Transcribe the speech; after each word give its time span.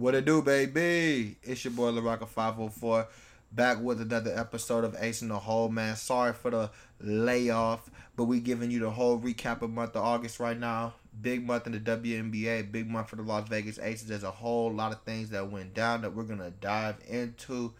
What 0.00 0.14
it 0.14 0.24
do, 0.24 0.40
baby? 0.40 1.36
It's 1.42 1.62
your 1.62 1.74
boy 1.74 1.90
LaRocca 1.90 2.26
504 2.26 3.06
back 3.52 3.82
with 3.82 4.00
another 4.00 4.32
episode 4.34 4.82
of 4.82 4.96
Ace 4.98 5.20
in 5.20 5.28
the 5.28 5.38
Hole, 5.38 5.68
man. 5.68 5.94
Sorry 5.94 6.32
for 6.32 6.50
the 6.50 6.70
layoff, 7.02 7.90
but 8.16 8.24
we 8.24 8.40
giving 8.40 8.70
you 8.70 8.80
the 8.80 8.88
whole 8.88 9.20
recap 9.20 9.60
of 9.60 9.68
month 9.68 9.94
of 9.94 10.02
August 10.02 10.40
right 10.40 10.58
now. 10.58 10.94
Big 11.20 11.46
month 11.46 11.66
in 11.66 11.72
the 11.72 11.80
WNBA, 11.80 12.72
big 12.72 12.88
month 12.88 13.10
for 13.10 13.16
the 13.16 13.22
Las 13.22 13.46
Vegas 13.50 13.78
Aces. 13.78 14.08
There's 14.08 14.22
a 14.22 14.30
whole 14.30 14.72
lot 14.72 14.92
of 14.92 15.02
things 15.02 15.28
that 15.30 15.50
went 15.50 15.74
down 15.74 16.00
that 16.00 16.14
we're 16.14 16.22
gonna 16.22 16.50
dive 16.50 16.96
into. 17.06 17.74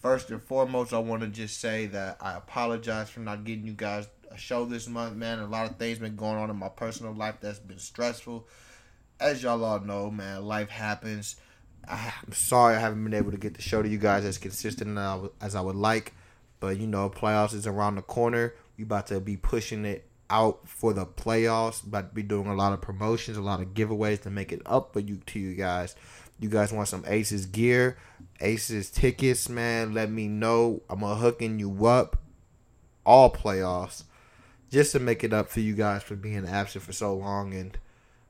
First 0.00 0.30
and 0.30 0.42
foremost, 0.42 0.94
I 0.94 1.00
want 1.00 1.20
to 1.20 1.28
just 1.28 1.60
say 1.60 1.84
that 1.88 2.16
I 2.22 2.38
apologize 2.38 3.10
for 3.10 3.20
not 3.20 3.44
getting 3.44 3.66
you 3.66 3.74
guys 3.74 4.08
a 4.30 4.38
show 4.38 4.64
this 4.64 4.88
month, 4.88 5.16
man. 5.16 5.38
A 5.38 5.46
lot 5.46 5.70
of 5.70 5.76
things 5.76 5.98
been 5.98 6.16
going 6.16 6.38
on 6.38 6.48
in 6.48 6.56
my 6.56 6.70
personal 6.70 7.12
life 7.12 7.34
that's 7.42 7.58
been 7.58 7.78
stressful. 7.78 8.48
As 9.20 9.42
y'all 9.42 9.62
all 9.62 9.80
know, 9.80 10.10
man, 10.10 10.46
life 10.46 10.70
happens. 10.70 11.36
I'm 11.88 12.32
sorry 12.32 12.76
I 12.76 12.80
haven't 12.80 13.02
been 13.02 13.14
able 13.14 13.30
to 13.30 13.38
get 13.38 13.54
the 13.54 13.62
show 13.62 13.82
to 13.82 13.88
you 13.88 13.98
guys 13.98 14.24
as 14.24 14.38
consistent 14.38 14.98
as 15.40 15.54
I 15.54 15.60
would 15.60 15.76
like, 15.76 16.14
but 16.60 16.78
you 16.78 16.86
know, 16.86 17.08
playoffs 17.10 17.54
is 17.54 17.66
around 17.66 17.96
the 17.96 18.02
corner. 18.02 18.54
We 18.76 18.84
about 18.84 19.06
to 19.08 19.20
be 19.20 19.36
pushing 19.36 19.84
it 19.84 20.06
out 20.30 20.68
for 20.68 20.92
the 20.92 21.06
playoffs. 21.06 21.84
About 21.84 22.10
to 22.10 22.14
be 22.14 22.22
doing 22.22 22.46
a 22.46 22.54
lot 22.54 22.72
of 22.72 22.80
promotions, 22.80 23.36
a 23.36 23.42
lot 23.42 23.60
of 23.60 23.74
giveaways 23.74 24.22
to 24.22 24.30
make 24.30 24.52
it 24.52 24.62
up 24.66 24.92
for 24.92 25.00
you 25.00 25.16
to 25.26 25.38
you 25.38 25.54
guys. 25.54 25.96
You 26.38 26.48
guys 26.48 26.72
want 26.72 26.88
some 26.88 27.04
Aces 27.06 27.46
gear, 27.46 27.98
Aces 28.40 28.90
tickets, 28.90 29.48
man? 29.48 29.94
Let 29.94 30.10
me 30.10 30.28
know. 30.28 30.82
I'm 30.88 31.00
gonna 31.00 31.16
hooking 31.16 31.58
you 31.58 31.86
up 31.86 32.18
all 33.04 33.32
playoffs 33.32 34.04
just 34.70 34.92
to 34.92 34.98
make 34.98 35.24
it 35.24 35.32
up 35.32 35.48
for 35.48 35.60
you 35.60 35.74
guys 35.74 36.02
for 36.02 36.14
being 36.14 36.46
absent 36.46 36.84
for 36.84 36.92
so 36.92 37.14
long 37.14 37.54
and 37.54 37.78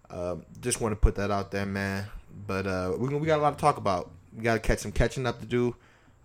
uh, 0.08 0.36
just 0.60 0.80
want 0.80 0.92
to 0.92 0.96
put 0.96 1.16
that 1.16 1.30
out 1.30 1.50
there, 1.50 1.66
man. 1.66 2.06
But 2.46 2.66
uh, 2.66 2.94
we 2.98 3.08
we 3.14 3.26
got 3.26 3.38
a 3.38 3.42
lot 3.42 3.58
to 3.58 3.60
talk 3.60 3.76
about. 3.76 4.10
We 4.36 4.42
got 4.42 4.54
to 4.54 4.60
catch 4.60 4.80
some 4.80 4.92
catching 4.92 5.26
up 5.26 5.40
to 5.40 5.46
do. 5.46 5.74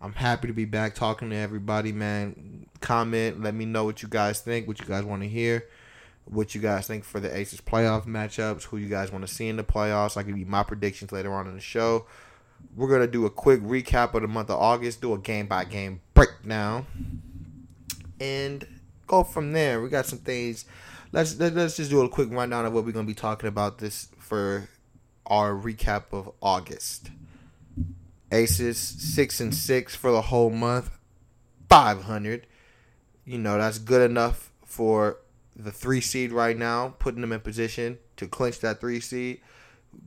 I'm 0.03 0.13
happy 0.13 0.47
to 0.47 0.53
be 0.53 0.66
back 0.66 0.95
talking 0.95 1.30
to 1.30 1.36
everybody, 1.36 1.94
man. 1.94 2.67
Comment, 2.81 3.41
let 3.41 3.53
me 3.55 3.64
know 3.66 3.86
what 3.86 4.03
you 4.03 4.09
guys 4.09 4.42
think, 4.42 4.67
what 4.67 4.80
you 4.80 4.86
guys 4.86 5.05
want 5.05 5.22
to 5.22 5.30
hear, 5.30 5.66
what 6.25 6.53
you 6.53 6.59
guys 6.59 6.88
think 6.88 7.05
for 7.05 7.22
the 7.22 7.33
Aces 7.33 7.61
playoff 7.61 8.05
matchups, 8.05 8.64
who 8.64 8.75
you 8.75 8.89
guys 8.89 9.14
want 9.14 9.25
to 9.25 9.33
see 9.33 9.47
in 9.47 9.55
the 9.55 9.64
playoffs. 9.64 10.17
I'll 10.17 10.23
give 10.23 10.38
you 10.38 10.45
my 10.45 10.61
predictions 10.61 11.14
later 11.14 11.33
on 11.33 11.47
in 11.47 11.55
the 11.55 11.61
show. 11.61 12.05
We're 12.75 12.89
gonna 12.89 13.08
do 13.08 13.25
a 13.25 13.30
quick 13.30 13.61
recap 13.61 14.14
of 14.14 14.23
the 14.23 14.27
month 14.27 14.49
of 14.49 14.59
August, 14.59 15.02
do 15.02 15.14
a 15.14 15.17
game 15.17 15.47
by 15.47 15.64
game 15.64 16.02
breakdown, 16.14 16.86
and 18.20 18.67
go 19.08 19.23
from 19.23 19.53
there. 19.53 19.81
We 19.81 19.88
got 19.88 20.05
some 20.05 20.20
things. 20.20 20.66
Let's 21.14 21.39
let's 21.39 21.77
just 21.77 21.89
do 21.89 22.02
a 22.02 22.09
quick 22.09 22.30
rundown 22.30 22.66
of 22.66 22.73
what 22.73 22.83
we're 22.83 22.92
gonna 22.92 23.08
be 23.08 23.14
talking 23.14 23.47
about 23.47 23.77
this 23.77 24.09
for 24.17 24.67
our 25.25 25.53
recap 25.53 26.05
of 26.11 26.31
August. 26.41 27.11
Aces 28.31 28.79
six 28.79 29.39
and 29.39 29.53
six 29.53 29.95
for 29.95 30.11
the 30.11 30.21
whole 30.21 30.49
month, 30.49 30.97
five 31.69 32.03
hundred. 32.03 32.47
You 33.25 33.38
know 33.38 33.57
that's 33.57 33.77
good 33.77 34.09
enough 34.09 34.52
for 34.65 35.17
the 35.55 35.71
three 35.71 36.02
seed 36.02 36.31
right 36.31 36.57
now, 36.57 36.95
putting 36.99 37.21
them 37.21 37.31
in 37.31 37.39
position 37.39 37.99
to 38.17 38.27
clinch 38.27 38.59
that 38.61 38.81
three 38.81 38.99
seed, 38.99 39.41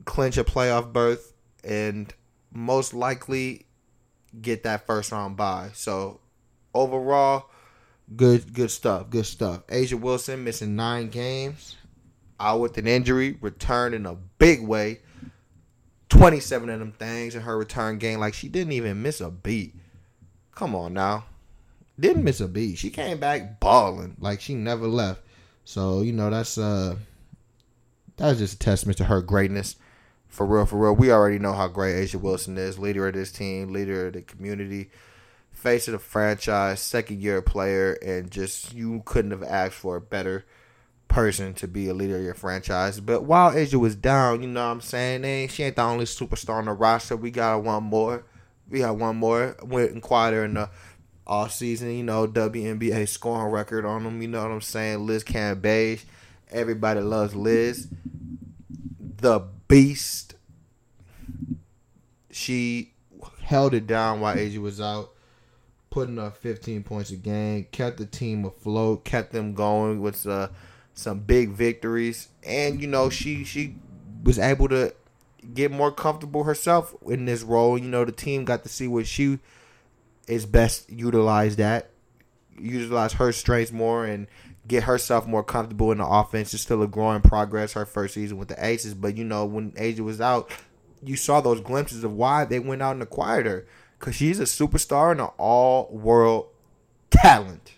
clinch 0.05 0.37
a 0.37 0.43
playoff 0.43 0.91
berth, 0.91 1.33
and 1.63 2.13
most 2.51 2.93
likely 2.93 3.65
get 4.41 4.63
that 4.63 4.85
first 4.85 5.11
round 5.11 5.37
bye. 5.37 5.69
So 5.73 6.19
overall, 6.73 7.49
good 8.15 8.53
good 8.53 8.71
stuff. 8.71 9.09
Good 9.09 9.25
stuff. 9.25 9.65
A'ja 9.67 9.99
Wilson 9.99 10.43
missing 10.43 10.75
nine 10.75 11.09
games, 11.09 11.77
out 12.39 12.59
with 12.59 12.77
an 12.77 12.87
injury, 12.87 13.37
returned 13.41 13.95
in 13.95 14.05
a 14.05 14.15
big 14.15 14.61
way. 14.61 14.99
27 16.09 16.69
of 16.69 16.79
them 16.79 16.93
things 16.93 17.35
in 17.35 17.41
her 17.41 17.57
return 17.57 17.97
game. 17.97 18.19
Like 18.19 18.33
she 18.33 18.47
didn't 18.47 18.73
even 18.73 19.01
miss 19.01 19.21
a 19.21 19.29
beat. 19.29 19.75
Come 20.55 20.75
on 20.75 20.93
now. 20.93 21.25
Didn't 21.99 22.23
miss 22.23 22.39
a 22.39 22.47
beat. 22.47 22.77
She 22.77 22.89
came 22.89 23.19
back 23.19 23.59
balling. 23.59 24.15
Like 24.19 24.39
she 24.39 24.53
never 24.53 24.87
left. 24.87 25.21
So, 25.65 26.01
you 26.01 26.13
know, 26.13 26.29
that's 26.29 26.57
uh 26.57 26.95
that's 28.15 28.39
just 28.39 28.55
a 28.55 28.59
testament 28.59 28.97
to 28.99 29.05
her 29.05 29.21
greatness. 29.21 29.75
For 30.27 30.45
real, 30.45 30.65
for 30.65 30.77
real. 30.77 30.95
We 30.95 31.11
already 31.11 31.39
know 31.39 31.53
how 31.53 31.67
great 31.67 31.95
A'ja 31.95 32.19
Wilson 32.21 32.57
is. 32.57 32.79
Leader 32.79 33.07
of 33.07 33.13
this 33.13 33.31
team, 33.31 33.71
leader 33.71 34.07
of 34.07 34.13
the 34.13 34.21
community, 34.21 34.91
face 35.51 35.87
of 35.87 35.93
the 35.93 35.99
franchise, 35.99 36.81
second 36.81 37.21
year 37.21 37.41
player, 37.41 37.93
and 37.93 38.29
just 38.29 38.73
you 38.73 39.01
couldn't 39.05 39.31
have 39.31 39.43
asked 39.43 39.75
for 39.75 39.95
a 39.95 40.01
better 40.01 40.45
person 41.07 41.53
to 41.55 41.67
be 41.67 41.87
a 41.87 41.93
leader 41.93 42.17
of 42.17 42.23
your 42.23 42.33
franchise. 42.33 42.99
But 42.99 43.23
while 43.23 43.51
A'ja 43.51 43.79
was 43.79 43.95
down, 43.95 44.41
you 44.41 44.47
know 44.47 44.65
what 44.65 44.71
I'm 44.71 44.81
saying? 44.81 45.21
They, 45.21 45.47
she 45.47 45.63
ain't 45.63 45.75
the 45.75 45.83
only 45.83 46.05
superstar 46.05 46.55
on 46.55 46.65
the 46.65 46.73
roster. 46.73 47.15
We 47.15 47.31
got 47.31 47.63
one 47.63 47.83
more. 47.83 48.25
We 48.69 48.79
got 48.79 48.97
one 48.97 49.17
more. 49.17 49.55
Went 49.63 49.91
and 49.91 50.01
quieter 50.01 50.45
in 50.45 50.55
the 50.55 50.69
off 51.25 51.53
season, 51.53 51.91
you 51.91 52.03
know, 52.03 52.27
WNBA 52.27 53.07
scoring 53.07 53.51
record 53.51 53.85
on 53.85 54.03
them. 54.03 54.21
You 54.21 54.27
know 54.27 54.41
what 54.41 54.51
I'm 54.51 54.61
saying? 54.61 55.05
Liz 55.05 55.23
Cambage. 55.23 56.01
Everybody 56.49 57.01
loves 57.01 57.35
Liz. 57.35 57.87
The 58.99 59.41
beast. 59.67 60.35
She 62.31 62.93
held 63.41 63.73
it 63.73 63.87
down 63.87 64.19
while 64.19 64.35
A'ja 64.35 64.59
was 64.59 64.79
out 64.79 65.11
putting 65.97 66.19
up 66.19 66.37
15 66.37 66.83
points 66.83 67.09
a 67.09 67.15
game, 67.15 67.65
kept 67.71 67.97
the 67.97 68.05
team 68.05 68.45
afloat, 68.45 69.03
kept 69.03 69.31
them 69.31 69.55
going 69.55 69.99
with 69.99 70.27
uh, 70.27 70.47
some 70.97 71.19
big 71.19 71.49
victories, 71.51 72.29
and 72.43 72.81
you 72.81 72.87
know 72.87 73.09
she 73.09 73.43
she 73.43 73.75
was 74.23 74.39
able 74.39 74.67
to 74.67 74.93
get 75.53 75.71
more 75.71 75.91
comfortable 75.91 76.43
herself 76.43 76.95
in 77.05 77.25
this 77.25 77.43
role. 77.43 77.77
You 77.77 77.87
know 77.87 78.03
the 78.03 78.11
team 78.11 78.45
got 78.45 78.63
to 78.63 78.69
see 78.69 78.87
what 78.87 79.05
she 79.05 79.37
is 80.27 80.47
best 80.47 80.89
utilized 80.89 81.59
at, 81.59 81.91
utilize 82.57 83.13
her 83.13 83.31
strengths 83.31 83.71
more, 83.71 84.05
and 84.05 84.25
get 84.67 84.83
herself 84.83 85.27
more 85.27 85.43
comfortable 85.43 85.91
in 85.91 85.99
the 85.99 86.07
offense. 86.07 86.51
It's 86.55 86.63
still 86.63 86.81
a 86.81 86.87
growing 86.87 87.21
progress. 87.21 87.73
Her 87.73 87.85
first 87.85 88.15
season 88.15 88.39
with 88.39 88.47
the 88.47 88.65
Aces, 88.65 88.95
but 88.95 89.15
you 89.15 89.23
know 89.23 89.45
when 89.45 89.73
A'ja 89.73 89.99
was 89.99 90.19
out, 90.19 90.49
you 91.03 91.15
saw 91.15 91.41
those 91.41 91.61
glimpses 91.61 92.03
of 92.03 92.13
why 92.13 92.43
they 92.43 92.57
went 92.57 92.81
out 92.81 92.93
and 92.93 93.03
acquired 93.03 93.45
her 93.45 93.67
because 93.99 94.15
she's 94.15 94.39
a 94.39 94.43
superstar 94.43 95.11
and 95.11 95.21
an 95.21 95.29
all-world 95.37 96.47
talent. 97.11 97.73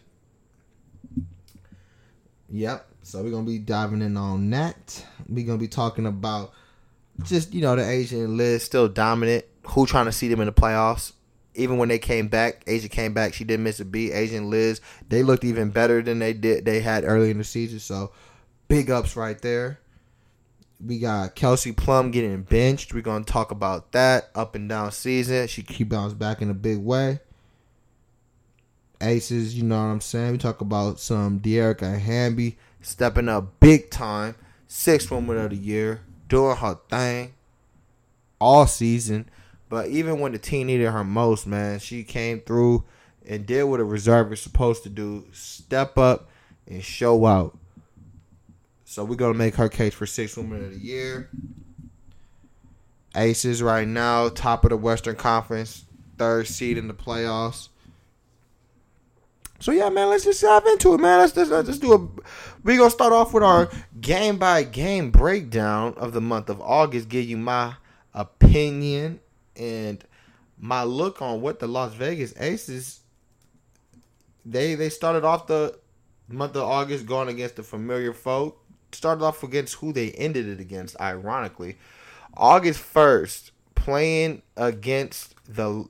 Yep. 2.49 2.88
So 3.03 3.23
we're 3.23 3.31
gonna 3.31 3.45
be 3.45 3.59
diving 3.59 4.01
in 4.01 4.17
on 4.17 4.49
that. 4.51 5.05
We're 5.27 5.45
gonna 5.45 5.57
be 5.57 5.67
talking 5.67 6.05
about 6.05 6.53
just 7.23 7.53
you 7.53 7.61
know 7.61 7.75
the 7.75 7.87
Asian 7.87 8.37
Liz 8.37 8.63
still 8.63 8.87
dominant. 8.87 9.45
Who 9.67 9.85
trying 9.85 10.05
to 10.05 10.11
see 10.11 10.27
them 10.27 10.39
in 10.39 10.47
the 10.47 10.53
playoffs? 10.53 11.13
Even 11.55 11.77
when 11.77 11.89
they 11.89 11.99
came 11.99 12.27
back, 12.27 12.63
A'ja 12.65 12.89
came 12.89 13.13
back. 13.13 13.33
She 13.33 13.43
didn't 13.43 13.63
miss 13.63 13.79
a 13.79 13.85
beat. 13.85 14.13
Asian 14.13 14.49
Liz, 14.49 14.81
they 15.09 15.23
looked 15.23 15.43
even 15.43 15.71
better 15.71 16.01
than 16.01 16.19
they 16.19 16.33
did. 16.33 16.65
They 16.65 16.79
had 16.79 17.03
early 17.03 17.31
in 17.31 17.37
the 17.37 17.43
season. 17.43 17.79
So 17.79 18.11
big 18.67 18.89
ups 18.89 19.15
right 19.15 19.39
there. 19.41 19.79
We 20.83 20.99
got 20.99 21.35
Kelsey 21.35 21.73
Plum 21.73 22.11
getting 22.11 22.43
benched. 22.43 22.93
We're 22.93 23.01
gonna 23.01 23.25
talk 23.25 23.51
about 23.51 23.91
that 23.91 24.29
up 24.35 24.55
and 24.55 24.69
down 24.69 24.91
season. 24.91 25.47
She 25.47 25.63
she 25.63 25.83
bounced 25.83 26.17
back 26.17 26.41
in 26.41 26.49
a 26.49 26.53
big 26.53 26.77
way 26.79 27.19
aces, 29.01 29.55
you 29.55 29.63
know 29.63 29.77
what 29.77 29.91
I'm 29.91 30.01
saying? 30.01 30.33
We 30.33 30.37
talk 30.37 30.61
about 30.61 30.99
some 30.99 31.39
Dearica 31.39 31.99
Hamby 31.99 32.57
stepping 32.81 33.29
up 33.29 33.59
big 33.59 33.89
time, 33.89 34.35
sixth 34.67 35.11
woman 35.11 35.37
of 35.37 35.49
the 35.49 35.55
year, 35.55 36.01
doing 36.27 36.55
her 36.57 36.79
thing 36.89 37.33
all 38.39 38.67
season. 38.67 39.29
But 39.67 39.87
even 39.87 40.19
when 40.19 40.31
the 40.31 40.39
team 40.39 40.67
needed 40.67 40.89
her 40.89 41.03
most, 41.03 41.45
man, 41.45 41.79
she 41.79 42.03
came 42.03 42.41
through 42.41 42.83
and 43.27 43.45
did 43.45 43.63
what 43.63 43.79
a 43.79 43.83
reserve 43.83 44.33
is 44.33 44.41
supposed 44.41 44.83
to 44.83 44.89
do 44.89 45.27
step 45.31 45.97
up 45.97 46.29
and 46.67 46.83
show 46.83 47.25
out. 47.25 47.57
So 48.85 49.03
we're 49.03 49.15
going 49.15 49.33
to 49.33 49.37
make 49.37 49.55
her 49.55 49.69
case 49.69 49.93
for 49.93 50.07
sixth 50.07 50.37
woman 50.37 50.63
of 50.63 50.71
the 50.71 50.79
year. 50.79 51.29
Aces 53.15 53.61
right 53.61 53.87
now, 53.87 54.29
top 54.29 54.63
of 54.63 54.69
the 54.69 54.77
Western 54.77 55.15
Conference, 55.15 55.85
third 56.17 56.47
seed 56.47 56.77
in 56.77 56.87
the 56.87 56.93
playoffs. 56.93 57.69
So 59.59 59.71
yeah, 59.71 59.89
man, 59.89 60.09
let's 60.09 60.23
just 60.23 60.41
dive 60.41 60.65
into 60.67 60.93
it, 60.93 60.99
man. 60.99 61.19
Let's 61.19 61.35
let's, 61.35 61.49
let's 61.49 61.79
do 61.79 61.93
a. 61.93 62.23
We're 62.63 62.77
gonna 62.77 62.89
start 62.89 63.11
off 63.11 63.33
with 63.33 63.43
our 63.43 63.69
game 63.99 64.37
by 64.37 64.63
game 64.63 65.11
breakdown 65.11 65.93
of 65.97 66.13
the 66.13 66.21
month 66.21 66.49
of 66.49 66.61
August. 66.61 67.09
Give 67.09 67.25
you 67.25 67.37
my 67.37 67.75
opinion 68.13 69.19
and 69.57 70.03
my 70.57 70.83
look 70.83 71.21
on 71.21 71.41
what 71.41 71.59
the 71.59 71.67
Las 71.67 71.93
Vegas 71.93 72.33
Aces. 72.39 73.01
They 74.45 74.75
they 74.75 74.89
started 74.89 75.25
off 75.25 75.47
the 75.47 75.77
month 76.29 76.55
of 76.55 76.63
August 76.63 77.05
going 77.05 77.27
against 77.27 77.57
the 77.57 77.63
familiar 77.63 78.13
foe. 78.13 78.55
Started 78.93 79.23
off 79.23 79.43
against 79.43 79.75
who 79.75 79.91
they 79.91 80.11
ended 80.11 80.47
it 80.47 80.61
against. 80.61 80.99
Ironically, 81.01 81.77
August 82.35 82.79
first 82.79 83.51
playing 83.75 84.41
against 84.55 85.35
the 85.45 85.85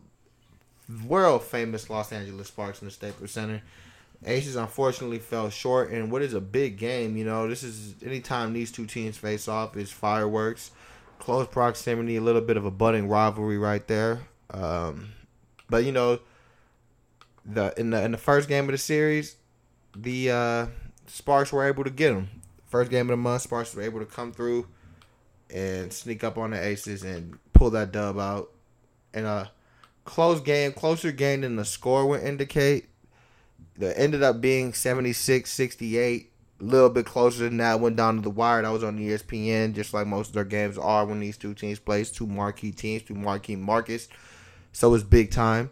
world 1.06 1.44
famous 1.44 1.90
Los 1.90 2.12
Angeles 2.12 2.48
Sparks 2.48 2.82
in 2.82 2.88
the 2.88 2.92
Staples 2.92 3.32
Center. 3.32 3.62
Aces 4.26 4.56
unfortunately 4.58 5.20
fell 5.20 5.50
short 5.50 5.92
in 5.92 6.10
what 6.10 6.22
is 6.22 6.34
a 6.34 6.42
big 6.42 6.78
game. 6.78 7.16
You 7.16 7.24
know, 7.24 7.48
this 7.48 7.64
is 7.64 7.96
anytime 8.04 8.52
these 8.52 8.72
two 8.72 8.86
teams 8.86 9.18
face 9.18 9.48
off 9.48 9.78
is 9.78 9.92
fireworks. 9.92 10.72
close 11.20 11.48
proximity, 11.48 12.16
a 12.16 12.22
little 12.22 12.42
bit 12.42 12.58
of 12.58 12.66
a 12.66 12.72
budding 12.72 13.08
rivalry 13.08 13.58
right 13.58 13.86
there. 13.88 14.22
Um, 14.52 15.10
but 15.70 15.86
you 15.86 15.92
know, 15.92 16.20
the 17.46 17.74
in 17.80 17.92
the 17.92 18.04
in 18.04 18.12
the 18.12 18.18
first 18.18 18.50
game 18.50 18.66
of 18.66 18.72
the 18.72 18.78
series, 18.78 19.36
the 19.96 20.32
uh, 20.32 20.68
Sparks 21.08 21.54
were 21.54 21.66
able 21.66 21.84
to 21.84 21.90
get 21.90 22.14
them. 22.14 22.30
First 22.66 22.92
game 22.92 23.02
of 23.02 23.14
the 23.14 23.18
month, 23.18 23.44
Sparks 23.44 23.74
were 23.74 23.82
able 23.82 24.00
to 24.00 24.06
come 24.06 24.32
through 24.32 24.68
and 25.50 25.92
sneak 25.92 26.24
up 26.24 26.38
on 26.38 26.52
the 26.52 26.64
Aces 26.64 27.04
and 27.04 27.40
pull 27.54 27.70
that 27.72 27.92
dub 27.92 28.20
out. 28.20 28.52
In 29.14 29.26
a 29.26 29.50
close 30.06 30.40
game, 30.42 30.72
closer 30.72 31.12
game 31.12 31.42
than 31.42 31.56
the 31.56 31.66
score 31.66 32.06
would 32.08 32.24
indicate. 32.24 32.86
That 33.78 33.98
ended 33.98 34.24
up 34.24 34.42
being 34.42 34.74
76-68 34.74 36.30
a 36.62 36.64
little 36.64 36.90
bit 36.90 37.06
closer 37.06 37.44
than 37.44 37.58
that. 37.58 37.80
Went 37.80 37.96
down 37.96 38.18
to 38.18 38.22
the 38.22 38.30
wire. 38.30 38.62
That 38.62 38.72
was 38.72 38.84
on 38.84 39.00
ESPN, 39.00 39.74
just 39.74 39.94
like 39.94 40.08
most 40.08 40.30
of 40.30 40.34
their 40.34 40.44
games 40.44 40.78
are 40.78 41.06
when 41.06 41.20
these 41.20 41.38
two 41.38 41.54
teams 41.54 41.80
play. 41.80 42.04
Two 42.04 42.28
marquee 42.28 42.72
teams, 42.72 43.04
two 43.04 43.16
marquee 43.16 43.56
markets. 43.56 44.08
So 44.74 44.94
it's 44.94 45.04
big 45.04 45.32
time. 45.32 45.72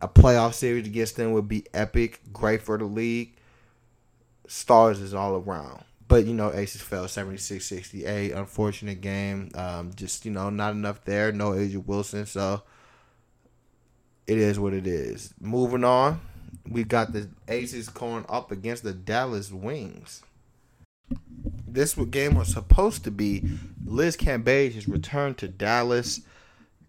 A 0.00 0.08
playoff 0.08 0.54
series 0.54 0.86
against 0.86 1.16
them 1.16 1.32
would 1.32 1.48
be 1.48 1.66
epic. 1.74 2.20
Great 2.32 2.62
for 2.62 2.78
the 2.78 2.84
league. 2.84 3.36
Stars 4.46 5.00
is 5.00 5.14
all 5.14 5.36
around. 5.36 5.84
But, 6.08 6.26
you 6.26 6.34
know, 6.34 6.52
Aces 6.52 6.82
fell 6.82 7.08
76 7.08 7.64
68. 7.64 8.32
Unfortunate 8.32 9.00
game. 9.00 9.50
Um, 9.54 9.90
just, 9.94 10.24
you 10.24 10.30
know, 10.30 10.50
not 10.50 10.72
enough 10.72 11.04
there. 11.04 11.32
No 11.32 11.50
A'ja 11.50 11.84
Wilson. 11.84 12.26
So 12.26 12.62
it 14.26 14.38
is 14.38 14.58
what 14.58 14.72
it 14.72 14.86
is. 14.86 15.32
Moving 15.40 15.84
on 15.84 16.20
we 16.68 16.84
got 16.84 17.12
the 17.12 17.28
Aces 17.48 17.88
going 17.88 18.24
up 18.28 18.50
against 18.50 18.82
the 18.82 18.92
Dallas 18.92 19.50
Wings. 19.50 20.22
This 21.68 21.94
game 21.94 22.34
was 22.34 22.48
supposed 22.48 23.04
to 23.04 23.10
be 23.10 23.44
Liz 23.84 24.16
Cambage's 24.16 24.88
return 24.88 25.34
to 25.36 25.48
Dallas. 25.48 26.20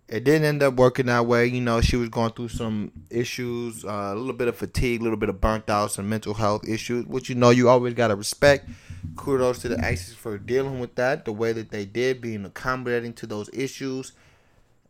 It 0.07 0.23
didn't 0.23 0.45
end 0.45 0.63
up 0.63 0.75
working 0.75 1.07
that 1.07 1.25
way. 1.25 1.47
You 1.47 1.59
know, 1.59 1.81
she 1.81 1.97
was 1.97 2.07
going 2.07 2.31
through 2.31 2.47
some 2.47 2.93
issues, 3.09 3.83
uh, 3.83 4.13
a 4.13 4.15
little 4.15 4.33
bit 4.33 4.47
of 4.47 4.55
fatigue, 4.55 5.01
a 5.01 5.03
little 5.03 5.17
bit 5.17 5.27
of 5.27 5.41
burnt 5.41 5.69
out, 5.69 5.91
some 5.91 6.07
mental 6.07 6.33
health 6.33 6.67
issues, 6.67 7.05
which 7.05 7.27
you 7.27 7.35
know 7.35 7.49
you 7.49 7.67
always 7.67 7.93
got 7.93 8.07
to 8.07 8.15
respect. 8.15 8.69
Kudos 9.17 9.59
to 9.59 9.69
the 9.69 9.85
Aces 9.85 10.15
for 10.15 10.37
dealing 10.37 10.79
with 10.79 10.95
that 10.95 11.25
the 11.25 11.33
way 11.33 11.51
that 11.51 11.71
they 11.71 11.85
did, 11.85 12.21
being 12.21 12.45
accommodating 12.45 13.13
to 13.13 13.27
those 13.27 13.49
issues. 13.51 14.13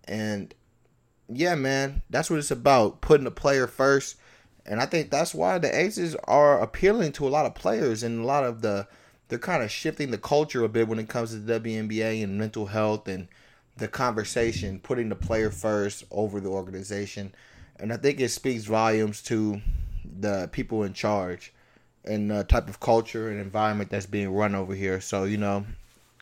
And 0.08 0.54
yeah, 1.30 1.56
man, 1.56 2.02
that's 2.10 2.30
what 2.30 2.40
it's 2.40 2.52
about 2.52 3.02
putting 3.02 3.26
the 3.26 3.32
player 3.32 3.68
first 3.68 4.18
and 4.68 4.82
I 4.82 4.86
think 4.86 5.10
that's 5.10 5.34
why 5.34 5.58
the 5.58 5.74
Aces 5.74 6.16
are 6.26 6.60
appealing 6.62 7.14
to 7.14 7.28
a 7.28 7.30
lot 7.30 7.46
of 7.46 7.56
players 7.56 8.04
and 8.04 8.22
a 8.22 8.26
lot 8.26 8.44
of 8.44 8.62
the 8.62 8.88
they're 9.30 9.40
kind 9.40 9.64
of 9.64 9.72
shifting 9.72 10.12
the 10.12 10.18
culture 10.18 10.64
a 10.64 10.70
bit 10.70 10.88
when 10.88 11.00
it 11.00 11.10
comes 11.10 11.32
to 11.32 11.38
the 11.38 11.60
WNBA 11.60 12.24
and 12.24 12.38
mental 12.38 12.68
health 12.68 13.10
and 13.10 13.28
the 13.76 13.88
conversation, 13.88 14.80
putting 14.80 15.10
the 15.10 15.16
player 15.16 15.52
first 15.52 16.06
over 16.12 16.40
the 16.40 16.50
organization. 16.50 17.34
And 17.78 17.92
I 17.92 17.98
think 17.98 18.20
it 18.20 18.30
speaks 18.30 18.64
volumes 18.64 19.22
to 19.24 19.62
the 20.20 20.50
people 20.54 20.84
in 20.84 20.94
charge 20.94 21.54
and 22.06 22.32
the 22.32 22.46
type 22.46 22.70
of 22.70 22.80
culture 22.80 23.30
and 23.30 23.42
environment 23.42 23.90
that's 23.90 24.06
being 24.06 24.34
run 24.34 24.56
over 24.56 24.74
here. 24.74 25.02
So, 25.02 25.26
you 25.26 25.38
know, 25.38 25.66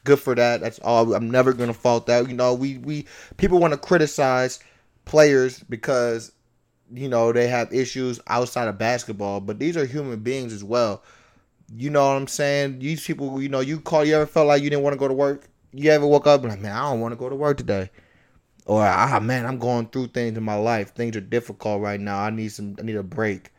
good 0.03 0.19
for 0.19 0.33
that. 0.33 0.61
That's 0.61 0.79
all. 0.79 1.13
I'm 1.13 1.29
never 1.29 1.53
going 1.53 1.71
to 1.71 1.79
fault 1.79 2.07
that. 2.07 2.27
You 2.27 2.35
know, 2.35 2.55
we, 2.55 2.79
we 2.79 3.05
people 3.37 3.59
want 3.59 3.73
to 3.73 3.77
criticize 3.77 4.59
players 5.05 5.63
because 5.69 6.31
you 6.93 7.09
know, 7.09 7.31
they 7.31 7.47
have 7.47 7.73
issues 7.73 8.19
outside 8.27 8.67
of 8.67 8.77
basketball, 8.77 9.41
but 9.41 9.59
these 9.59 9.77
are 9.77 9.85
human 9.85 10.19
beings 10.19 10.53
as 10.53 10.63
well. 10.63 11.03
You 11.73 11.89
know 11.89 12.05
what 12.07 12.15
I'm 12.15 12.27
saying? 12.27 12.79
These 12.79 13.05
people, 13.05 13.41
you 13.41 13.49
know, 13.49 13.59
you 13.59 13.79
call, 13.79 14.05
you 14.05 14.15
ever 14.15 14.27
felt 14.27 14.47
like 14.47 14.61
you 14.61 14.69
didn't 14.69 14.83
want 14.83 14.93
to 14.93 14.99
go 14.99 15.07
to 15.07 15.13
work? 15.13 15.47
You 15.73 15.91
ever 15.91 16.05
woke 16.05 16.27
up 16.27 16.41
and 16.41 16.51
like, 16.51 16.61
man, 16.61 16.75
I 16.75 16.89
don't 16.89 17.01
want 17.01 17.13
to 17.13 17.17
go 17.17 17.27
to 17.27 17.35
work 17.35 17.57
today. 17.57 17.89
Or, 18.65 18.85
ah, 18.85 19.19
man, 19.19 19.45
I'm 19.45 19.59
going 19.59 19.87
through 19.87 20.07
things 20.07 20.37
in 20.37 20.43
my 20.43 20.55
life. 20.55 20.93
Things 20.93 21.15
are 21.15 21.21
difficult 21.21 21.81
right 21.81 21.99
now. 21.99 22.19
I 22.19 22.29
need 22.29 22.49
some, 22.49 22.75
I 22.79 22.83
need 22.83 22.95
a 22.95 23.03
break. 23.03 23.51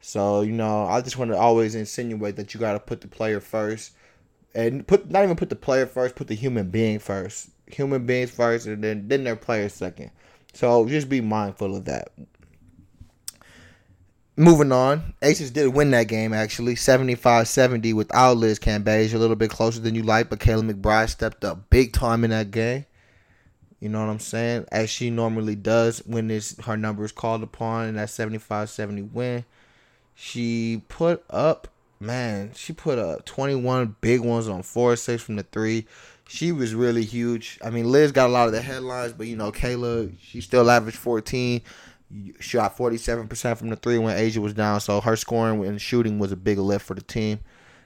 So, 0.00 0.42
you 0.42 0.52
know, 0.52 0.84
I 0.84 1.00
just 1.00 1.16
want 1.16 1.30
to 1.30 1.36
always 1.36 1.74
insinuate 1.74 2.36
that 2.36 2.52
you 2.52 2.60
got 2.60 2.72
to 2.72 2.80
put 2.80 3.00
the 3.00 3.08
player 3.08 3.40
first. 3.40 3.92
And 4.54 4.86
put, 4.86 5.10
not 5.10 5.24
even 5.24 5.36
put 5.36 5.48
the 5.48 5.56
player 5.56 5.86
first, 5.86 6.14
put 6.14 6.28
the 6.28 6.34
human 6.34 6.70
being 6.70 6.98
first. 6.98 7.50
Human 7.68 8.04
beings 8.04 8.30
first, 8.30 8.66
and 8.66 8.84
then, 8.84 9.08
then 9.08 9.24
their 9.24 9.36
player 9.36 9.68
second. 9.68 10.10
So 10.54 10.86
just 10.86 11.08
be 11.08 11.20
mindful 11.20 11.76
of 11.76 11.84
that 11.84 12.08
moving 14.36 14.72
on, 14.72 15.14
Aces 15.22 15.50
did 15.50 15.68
win 15.68 15.90
that 15.92 16.08
game 16.08 16.32
actually, 16.32 16.74
75-70 16.74 17.94
without 17.94 18.36
Liz 18.36 18.58
Cambage, 18.58 19.14
a 19.14 19.18
little 19.18 19.36
bit 19.36 19.50
closer 19.50 19.80
than 19.80 19.94
you 19.94 20.02
like, 20.02 20.28
but 20.28 20.40
Kayla 20.40 20.70
McBride 20.70 21.08
stepped 21.08 21.44
up 21.44 21.70
big 21.70 21.92
time 21.92 22.24
in 22.24 22.30
that 22.30 22.50
game. 22.50 22.86
You 23.80 23.90
know 23.90 24.00
what 24.00 24.10
I'm 24.10 24.20
saying? 24.20 24.66
As 24.72 24.88
she 24.88 25.10
normally 25.10 25.56
does 25.56 25.98
when 26.06 26.28
this 26.28 26.56
her 26.60 26.76
number 26.76 27.04
is 27.04 27.12
called 27.12 27.42
upon 27.42 27.88
in 27.88 27.96
that 27.96 28.08
75-70 28.08 29.12
win. 29.12 29.44
She 30.14 30.82
put 30.88 31.22
up, 31.28 31.68
man, 32.00 32.52
she 32.54 32.72
put 32.72 32.98
up 32.98 33.26
21 33.26 33.96
big 34.00 34.20
ones 34.20 34.48
on 34.48 34.62
4 34.62 34.96
6 34.96 35.22
from 35.22 35.36
the 35.36 35.42
3. 35.42 35.86
She 36.26 36.52
was 36.52 36.74
really 36.74 37.04
huge. 37.04 37.58
I 37.62 37.70
mean, 37.70 37.90
Liz 37.90 38.12
got 38.12 38.28
a 38.28 38.32
lot 38.32 38.46
of 38.46 38.52
the 38.52 38.62
headlines, 38.62 39.12
but 39.12 39.26
you 39.26 39.36
know, 39.36 39.52
Kayla, 39.52 40.14
she 40.20 40.40
still 40.40 40.70
averaged 40.70 40.98
14 40.98 41.62
shot 42.38 42.76
47% 42.76 43.56
from 43.56 43.70
the 43.70 43.76
three 43.76 43.98
when 43.98 44.16
A'ja 44.16 44.38
was 44.38 44.54
down. 44.54 44.80
So 44.80 45.00
her 45.00 45.16
scoring 45.16 45.64
and 45.64 45.80
shooting 45.80 46.18
was 46.18 46.32
a 46.32 46.36
big 46.36 46.58
lift 46.58 46.86
for 46.86 46.94
the 46.94 47.02
team. 47.02 47.40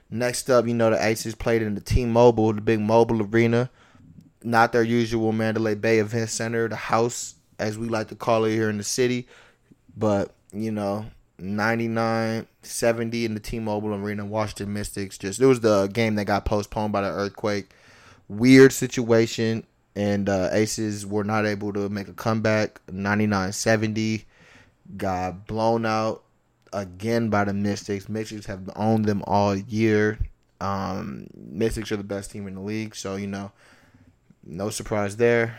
Next 0.09 0.49
up, 0.49 0.67
you 0.67 0.73
know, 0.73 0.89
the 0.89 1.03
Aces 1.03 1.35
played 1.35 1.61
in 1.61 1.75
the 1.75 1.81
T-Mobile, 1.81 2.53
the 2.53 2.61
big 2.61 2.79
mobile 2.79 3.21
arena. 3.21 3.69
Not 4.43 4.71
their 4.71 4.83
usual 4.83 5.31
Mandalay 5.31 5.75
Bay 5.75 5.99
Event 5.99 6.29
Center, 6.29 6.67
the 6.67 6.75
house, 6.75 7.35
as 7.59 7.77
we 7.77 7.89
like 7.89 8.07
to 8.07 8.15
call 8.15 8.45
it 8.45 8.51
here 8.51 8.69
in 8.69 8.77
the 8.77 8.83
city. 8.83 9.27
But, 9.95 10.33
you 10.51 10.71
know, 10.71 11.05
99 11.37 12.47
70 12.61 13.25
in 13.25 13.33
the 13.33 13.39
T-Mobile 13.39 13.93
Arena. 13.95 14.25
Washington 14.25 14.73
Mystics 14.73 15.17
just 15.17 15.39
it 15.39 15.45
was 15.45 15.61
the 15.61 15.87
game 15.87 16.15
that 16.15 16.25
got 16.25 16.45
postponed 16.45 16.91
by 16.91 17.01
the 17.01 17.09
earthquake. 17.09 17.69
Weird 18.29 18.71
situation 18.71 19.65
and 19.95 20.29
uh, 20.29 20.49
Aces 20.51 21.05
were 21.05 21.25
not 21.25 21.45
able 21.45 21.73
to 21.73 21.89
make 21.89 22.07
a 22.07 22.13
comeback. 22.13 22.79
99-70 22.87 24.23
got 24.95 25.45
blown 25.45 25.85
out 25.85 26.23
again 26.71 27.29
by 27.29 27.43
the 27.43 27.53
Mystics. 27.53 28.07
Mystics 28.07 28.45
have 28.45 28.69
owned 28.75 29.05
them 29.05 29.23
all 29.27 29.55
year. 29.55 30.19
Um, 30.61 31.27
Mystics 31.35 31.91
are 31.91 31.97
the 31.97 32.03
best 32.03 32.31
team 32.31 32.47
in 32.47 32.55
the 32.55 32.61
league, 32.61 32.95
so 32.95 33.15
you 33.15 33.27
know, 33.27 33.51
no 34.45 34.69
surprise 34.69 35.17
there. 35.17 35.57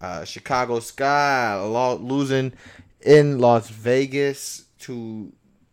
Uh, 0.00 0.24
Chicago 0.24 0.80
Sky 0.80 1.60
losing 1.60 2.52
in 3.00 3.38
Las 3.38 3.68
Vegas 3.68 4.64
to 4.80 5.32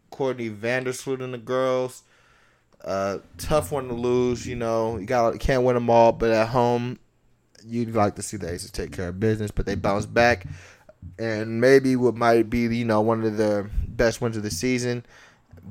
Courtney 0.09 0.49
Vandersloot 0.49 1.23
and 1.23 1.33
the 1.33 1.37
girls. 1.37 2.03
Uh, 2.85 3.17
tough 3.39 3.71
one 3.71 3.87
to 3.87 3.95
lose, 3.95 4.45
you 4.45 4.55
know. 4.55 4.97
You 4.97 5.05
got 5.05 5.39
can't 5.39 5.63
win 5.63 5.73
them 5.73 5.89
all, 5.89 6.11
but 6.11 6.31
at 6.31 6.47
home 6.47 6.99
you'd 7.67 7.95
like 7.95 8.15
to 8.15 8.21
see 8.21 8.37
the 8.37 8.51
Aces 8.51 8.71
take 8.71 8.91
care 8.91 9.09
of 9.09 9.19
business, 9.19 9.51
but 9.51 9.65
they 9.65 9.75
bounce 9.75 10.05
back. 10.05 10.45
And 11.17 11.59
maybe 11.59 11.95
what 11.95 12.15
might 12.15 12.49
be, 12.49 12.61
you 12.61 12.85
know, 12.85 13.01
one 13.01 13.23
of 13.23 13.37
the 13.37 13.69
best 13.87 14.21
wins 14.21 14.37
of 14.37 14.43
the 14.43 14.51
season, 14.51 15.03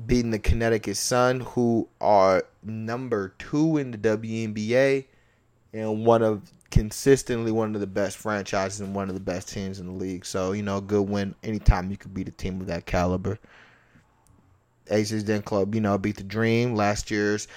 beating 0.05 0.31
the 0.31 0.39
Connecticut 0.39 0.97
Sun, 0.97 1.41
who 1.41 1.87
are 2.01 2.43
number 2.63 3.33
two 3.39 3.77
in 3.77 3.91
the 3.91 3.97
WNBA 3.97 5.05
and 5.73 6.05
one 6.05 6.21
of 6.21 6.51
consistently 6.71 7.51
one 7.51 7.75
of 7.75 7.81
the 7.81 7.87
best 7.87 8.17
franchises 8.17 8.81
and 8.81 8.93
one 8.93 9.07
of 9.07 9.13
the 9.13 9.21
best 9.21 9.49
teams 9.49 9.79
in 9.79 9.87
the 9.87 9.93
league. 9.93 10.25
So, 10.25 10.51
you 10.51 10.63
know, 10.63 10.81
good 10.81 11.07
win 11.07 11.35
anytime 11.43 11.91
you 11.91 11.97
could 11.97 12.13
beat 12.13 12.27
a 12.27 12.31
team 12.31 12.59
of 12.59 12.67
that 12.67 12.85
caliber. 12.85 13.39
Aces 14.89 15.23
Den 15.23 15.41
Club, 15.41 15.75
you 15.75 15.81
know, 15.81 15.97
beat 15.97 16.17
the 16.17 16.23
Dream 16.23 16.75
last 16.75 17.09
year's 17.11 17.47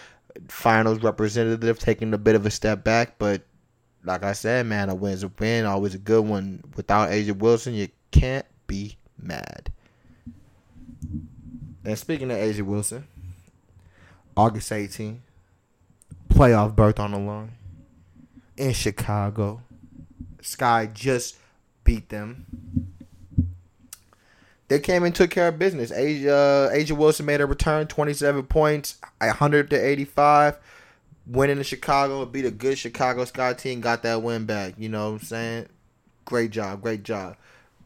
finals 0.48 1.02
representative, 1.02 1.78
taking 1.78 2.14
a 2.14 2.18
bit 2.18 2.34
of 2.34 2.46
a 2.46 2.50
step 2.50 2.84
back, 2.84 3.18
but 3.18 3.42
like 4.04 4.22
I 4.22 4.32
said, 4.32 4.66
man, 4.66 4.88
a 4.88 4.94
win's 4.94 5.22
a 5.22 5.30
win, 5.38 5.66
always 5.66 5.94
a 5.94 5.98
good 5.98 6.24
one. 6.24 6.62
Without 6.76 7.10
A'ja 7.10 7.36
Wilson, 7.36 7.74
you 7.74 7.88
can't 8.10 8.46
be 8.66 8.96
mad. 9.20 9.72
And 11.84 11.98
speaking 11.98 12.30
of 12.30 12.36
A'ja 12.36 12.62
Wilson, 12.62 13.06
August 14.36 14.70
18th, 14.70 15.18
playoff 16.28 16.74
berth 16.74 17.00
on 17.00 17.12
the 17.12 17.18
line 17.18 17.52
in 18.56 18.72
Chicago. 18.72 19.62
Sky 20.40 20.88
just 20.92 21.36
beat 21.84 22.08
them. 22.08 22.46
They 24.68 24.78
came 24.78 25.02
and 25.02 25.14
took 25.14 25.30
care 25.30 25.48
of 25.48 25.58
business. 25.58 25.90
A'ja 25.90 26.70
A'ja 26.72 26.92
Wilson 26.92 27.26
made 27.26 27.40
a 27.40 27.46
return, 27.46 27.86
27 27.86 28.44
points, 28.44 28.98
100 29.18 29.70
to 29.70 29.76
85 29.76 30.58
winning 31.28 31.58
in 31.58 31.62
Chicago, 31.62 32.24
beat 32.24 32.44
a 32.44 32.50
good 32.50 32.78
Chicago 32.78 33.24
Sky 33.24 33.52
team, 33.52 33.80
got 33.80 34.02
that 34.02 34.22
win 34.22 34.46
back. 34.46 34.74
You 34.78 34.88
know 34.88 35.12
what 35.12 35.20
I'm 35.20 35.26
saying? 35.26 35.68
Great 36.24 36.50
job, 36.50 36.82
great 36.82 37.02
job. 37.02 37.36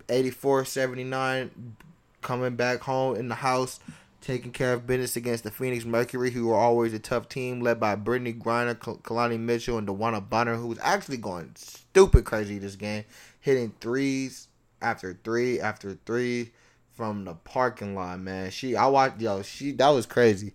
84 0.09 0.65
79, 0.65 1.77
coming 2.21 2.57
back 2.57 2.81
home 2.81 3.17
in 3.17 3.29
the 3.29 3.37
house, 3.37 3.81
taking 4.21 4.53
care 4.53 4.75
of 4.75 4.87
business 4.87 5.17
against 5.17 5.45
the 5.45 5.51
Phoenix 5.51 5.85
Mercury, 5.85 6.31
who 6.31 6.47
were 6.49 6.57
always 6.57 6.93
a 6.93 6.99
tough 6.99 7.29
team, 7.29 7.61
led 7.61 7.81
by 7.81 7.97
Brittney 7.97 8.39
Griner, 8.39 8.75
Leilani 8.75 9.39
Mitchell, 9.39 9.79
and 9.79 9.89
DeWanna 9.89 10.29
Bonner, 10.29 10.57
who 10.57 10.69
was 10.69 10.79
actually 10.83 11.17
going 11.17 11.53
stupid 11.57 12.25
crazy 12.25 12.59
this 12.59 12.77
game, 12.77 13.05
hitting 13.41 13.73
threes 13.81 14.49
after 14.81 15.19
three 15.23 15.61
after 15.61 15.97
three 16.05 16.51
from 16.93 17.25
the 17.25 17.35
parking 17.35 17.95
lot, 17.95 18.21
man. 18.21 18.51
She, 18.51 18.77
I 18.77 18.87
watched, 18.87 19.21
yo, 19.21 19.43
she, 19.43 19.73
that 19.73 19.89
was 19.89 20.07
crazy. 20.07 20.55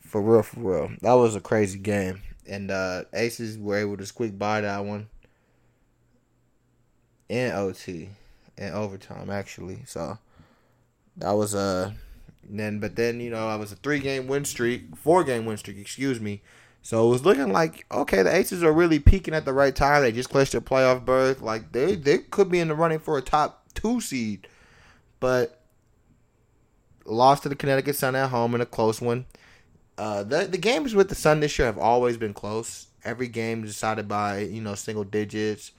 For 0.00 0.20
real, 0.20 0.42
for 0.42 0.60
real. 0.60 0.90
That 1.02 1.12
was 1.12 1.36
a 1.36 1.40
crazy 1.40 1.78
game. 1.78 2.22
And 2.48 2.70
uh 2.70 3.04
Aces 3.12 3.56
were 3.56 3.78
able 3.78 3.96
to 3.96 4.06
squeak 4.06 4.36
by 4.38 4.60
that 4.62 4.84
one. 4.84 5.08
In 7.28 7.52
OT. 7.52 8.08
In 8.58 8.72
overtime, 8.72 9.30
actually. 9.30 9.84
So 9.86 10.18
that 11.16 11.32
was 11.32 11.54
a. 11.54 11.58
Uh, 11.58 11.92
then, 12.52 12.80
but 12.80 12.96
then 12.96 13.20
you 13.20 13.30
know, 13.30 13.46
I 13.46 13.54
was 13.54 13.70
a 13.70 13.76
three 13.76 14.00
game 14.00 14.26
win 14.26 14.44
streak, 14.44 14.96
four 14.96 15.22
game 15.22 15.44
win 15.44 15.56
streak, 15.56 15.78
excuse 15.78 16.20
me. 16.20 16.42
So 16.82 17.06
it 17.06 17.10
was 17.10 17.24
looking 17.24 17.52
like 17.52 17.86
okay, 17.92 18.22
the 18.22 18.34
Aces 18.34 18.64
are 18.64 18.72
really 18.72 18.98
peaking 18.98 19.34
at 19.34 19.44
the 19.44 19.52
right 19.52 19.74
time. 19.74 20.02
They 20.02 20.10
just 20.10 20.30
clinched 20.30 20.52
their 20.52 20.60
playoff 20.60 21.04
berth. 21.04 21.40
Like 21.40 21.70
they 21.70 21.94
they 21.94 22.18
could 22.18 22.50
be 22.50 22.58
in 22.58 22.68
the 22.68 22.74
running 22.74 22.98
for 22.98 23.16
a 23.16 23.22
top 23.22 23.66
two 23.74 24.00
seed, 24.00 24.48
but 25.20 25.59
lost 27.04 27.42
to 27.44 27.48
the 27.48 27.56
Connecticut 27.56 27.96
Sun 27.96 28.16
at 28.16 28.30
home 28.30 28.54
in 28.54 28.60
a 28.60 28.66
close 28.66 29.00
one. 29.00 29.26
Uh, 29.98 30.22
the 30.22 30.46
the 30.46 30.58
games 30.58 30.94
with 30.94 31.08
the 31.08 31.14
Sun 31.14 31.40
this 31.40 31.58
year 31.58 31.66
have 31.66 31.78
always 31.78 32.16
been 32.16 32.34
close. 32.34 32.86
Every 33.04 33.28
game 33.28 33.62
decided 33.62 34.08
by 34.08 34.40
you 34.40 34.60
know 34.60 34.74
single 34.74 35.04
digits 35.04 35.72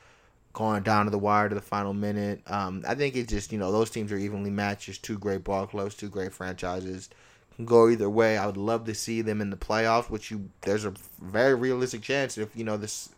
going 0.54 0.84
down 0.84 1.06
to 1.06 1.12
the 1.12 1.18
wire 1.18 1.50
to 1.50 1.56
the 1.56 1.62
final 1.62 1.94
minute. 1.94 2.42
Um, 2.48 2.84
I 2.88 2.96
think 2.96 3.16
it's 3.16 3.32
just 3.32 3.52
you 3.52 3.58
know 3.58 3.72
those 3.72 3.90
teams 3.90 4.12
are 4.12 4.18
evenly 4.18 4.50
matched. 4.50 4.86
Just 4.86 5.04
two 5.04 5.18
great 5.18 5.44
ball 5.44 5.68
clubs, 5.68 5.96
two 5.96 6.10
great 6.10 6.34
franchises. 6.34 7.10
Can 7.56 7.66
go 7.66 7.90
either 7.90 8.10
way. 8.10 8.38
I 8.38 8.46
would 8.46 8.58
love 8.58 8.86
to 8.86 8.96
see 8.96 9.22
them 9.22 9.42
in 9.42 9.50
the 9.50 9.58
playoffs, 9.58 10.10
which 10.10 10.32
you 10.32 10.50
there's 10.62 10.86
a 10.86 10.94
very 11.22 11.56
realistic 11.56 12.02
chance 12.02 12.38
if 12.38 12.56
you 12.56 12.64
know 12.64 12.78
this 12.78 13.10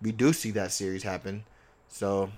we 0.00 0.12
do 0.12 0.32
see 0.32 0.50
that 0.52 0.72
series 0.72 1.02
happen. 1.02 1.44
So 1.88 2.30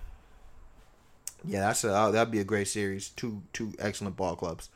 yeah, 1.45 1.61
that's 1.61 1.85
a 1.85 2.11
that'd 2.13 2.31
be 2.31 2.41
a 2.41 2.45
great 2.45 2.69
series. 2.69 3.11
Two 3.11 3.43
two 3.53 3.75
excellent 3.79 4.17
ball 4.17 4.37
clubs. 4.37 4.71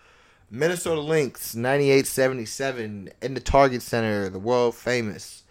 Minnesota 0.50 1.00
Lynx 1.00 1.54
98-77 1.54 3.12
in 3.22 3.34
the 3.34 3.40
Target 3.40 3.82
Center, 3.82 4.28
the 4.28 4.38
world 4.38 4.74
famous 4.74 5.44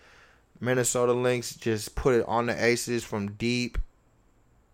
Minnesota 0.59 1.13
Lynx 1.13 1.55
just 1.55 1.95
put 1.95 2.15
it 2.15 2.25
on 2.27 2.47
the 2.47 2.65
Aces 2.65 3.03
from 3.03 3.31
deep 3.33 3.77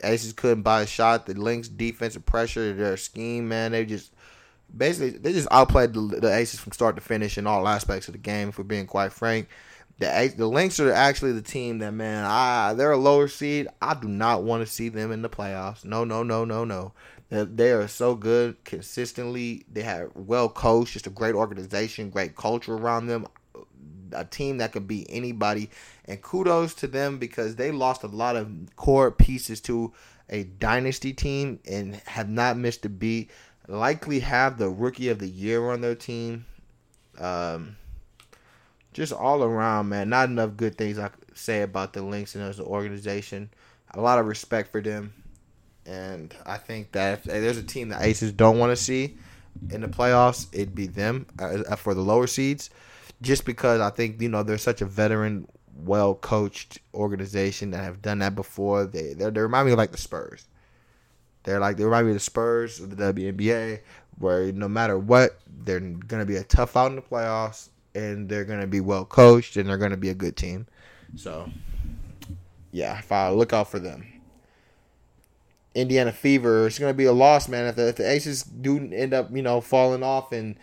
Aces 0.03 0.33
couldn't 0.33 0.63
buy 0.63 0.81
a 0.81 0.87
shot. 0.87 1.25
The 1.25 1.33
Lynx 1.33 1.67
defensive 1.67 2.25
pressure, 2.25 2.73
their 2.73 2.97
scheme, 2.97 3.47
man, 3.47 3.71
they 3.71 3.85
just 3.85 4.11
basically 4.75 5.17
they 5.17 5.31
just 5.31 5.47
outplayed 5.51 5.93
the, 5.93 6.01
the, 6.01 6.33
Aces 6.33 6.59
from 6.59 6.73
start 6.73 6.95
to 6.95 7.01
finish 7.01 7.37
in 7.37 7.47
all 7.47 7.67
aspects 7.67 8.07
of 8.07 8.13
the 8.13 8.19
game. 8.19 8.49
If 8.49 8.57
we're 8.57 8.65
being 8.65 8.87
quite 8.87 9.13
frank, 9.13 9.47
the 9.99 10.33
the 10.35 10.47
Lynx 10.47 10.79
are 10.79 10.91
actually 10.91 11.31
the 11.31 11.41
team 11.41 11.79
that 11.79 11.93
man, 11.93 12.25
I 12.25 12.73
they're 12.73 12.91
a 12.91 12.97
lower 12.97 13.27
seed. 13.27 13.67
I 13.81 13.93
do 13.93 14.07
not 14.07 14.43
want 14.43 14.65
to 14.65 14.71
see 14.71 14.89
them 14.89 15.11
in 15.11 15.21
the 15.21 15.29
playoffs. 15.29 15.85
No, 15.85 16.03
no, 16.03 16.23
no, 16.23 16.45
no, 16.45 16.65
no. 16.65 16.93
They, 17.43 17.71
are 17.71 17.87
so 17.87 18.15
good 18.15 18.63
consistently. 18.63 19.65
They 19.71 19.83
have 19.83 20.11
well 20.15 20.49
coached, 20.49 20.93
just 20.93 21.07
a 21.07 21.11
great 21.11 21.35
organization, 21.35 22.09
great 22.09 22.35
culture 22.35 22.75
around 22.75 23.07
them 23.07 23.27
a 24.15 24.25
team 24.25 24.57
that 24.57 24.71
could 24.71 24.87
beat 24.87 25.07
anybody. 25.09 25.69
And 26.05 26.21
kudos 26.21 26.73
to 26.75 26.87
them 26.87 27.17
because 27.17 27.55
they 27.55 27.71
lost 27.71 28.03
a 28.03 28.07
lot 28.07 28.35
of 28.35 28.49
core 28.75 29.11
pieces 29.11 29.61
to 29.61 29.93
a 30.29 30.43
dynasty 30.43 31.13
team 31.13 31.59
and 31.69 31.95
have 32.05 32.29
not 32.29 32.57
missed 32.57 32.85
a 32.85 32.89
beat. 32.89 33.29
Likely 33.67 34.19
have 34.19 34.57
the 34.57 34.69
rookie 34.69 35.09
of 35.09 35.19
the 35.19 35.27
year 35.27 35.71
on 35.71 35.81
their 35.81 35.95
team. 35.95 36.45
Um, 37.17 37.77
just 38.93 39.11
all 39.11 39.43
around, 39.43 39.89
man. 39.89 40.09
Not 40.09 40.29
enough 40.29 40.55
good 40.55 40.77
things 40.77 40.99
I 40.99 41.09
say 41.33 41.61
about 41.61 41.93
the 41.93 42.01
Lynx 42.01 42.35
and 42.35 42.43
as 42.43 42.59
an 42.59 42.65
organization. 42.65 43.49
A 43.93 44.01
lot 44.01 44.19
of 44.19 44.27
respect 44.27 44.71
for 44.71 44.81
them. 44.81 45.13
And 45.85 46.33
I 46.45 46.57
think 46.57 46.91
that 46.93 47.19
if 47.19 47.23
there's 47.25 47.57
a 47.57 47.63
team 47.63 47.89
the 47.89 48.03
Aces 48.03 48.31
don't 48.31 48.57
want 48.57 48.71
to 48.71 48.75
see 48.75 49.17
in 49.69 49.81
the 49.81 49.87
playoffs, 49.87 50.47
it'd 50.51 50.75
be 50.75 50.87
them 50.87 51.27
uh, 51.39 51.75
for 51.75 51.93
the 51.93 52.01
lower 52.01 52.27
seeds 52.27 52.69
just 53.21 53.45
because 53.45 53.81
I 53.81 53.89
think 53.89 54.21
you 54.21 54.29
know 54.29 54.43
they're 54.43 54.57
such 54.57 54.81
a 54.81 54.85
veteran, 54.85 55.47
well 55.75 56.15
coached 56.15 56.79
organization 56.93 57.71
that 57.71 57.83
have 57.83 58.01
done 58.01 58.19
that 58.19 58.35
before. 58.35 58.85
They 58.85 59.13
they 59.13 59.41
remind 59.41 59.67
me 59.67 59.73
of 59.73 59.77
like 59.77 59.91
the 59.91 59.97
Spurs. 59.97 60.47
They're 61.43 61.59
like 61.59 61.77
they 61.77 61.83
remind 61.83 62.07
me 62.07 62.11
of 62.11 62.15
the 62.15 62.21
Spurs 62.21 62.79
of 62.79 62.95
the 62.95 63.13
WNBA, 63.13 63.81
where 64.17 64.51
no 64.51 64.67
matter 64.67 64.97
what, 64.97 65.39
they're 65.63 65.79
gonna 65.79 66.25
be 66.25 66.37
a 66.37 66.43
tough 66.43 66.75
out 66.75 66.87
in 66.87 66.95
the 66.95 67.01
playoffs, 67.01 67.69
and 67.93 68.27
they're 68.27 68.45
gonna 68.45 68.67
be 68.67 68.81
well 68.81 69.05
coached, 69.05 69.57
and 69.57 69.69
they're 69.69 69.77
gonna 69.77 69.97
be 69.97 70.09
a 70.09 70.15
good 70.15 70.35
team. 70.35 70.67
So, 71.15 71.49
yeah, 72.71 72.97
if 72.99 73.11
I 73.11 73.29
look 73.29 73.53
out 73.53 73.69
for 73.69 73.79
them. 73.79 74.05
Indiana 75.75 76.11
Fever, 76.11 76.65
it's 76.65 76.79
gonna 76.79 76.93
be 76.93 77.05
a 77.05 77.13
loss, 77.13 77.47
man. 77.47 77.67
If 77.67 77.75
the, 77.75 77.89
if 77.89 77.95
the 77.97 78.09
Aces 78.09 78.43
do 78.43 78.77
end 78.91 79.13
up, 79.13 79.29
you 79.35 79.43
know, 79.43 79.61
falling 79.61 80.01
off 80.01 80.31
and 80.31 80.55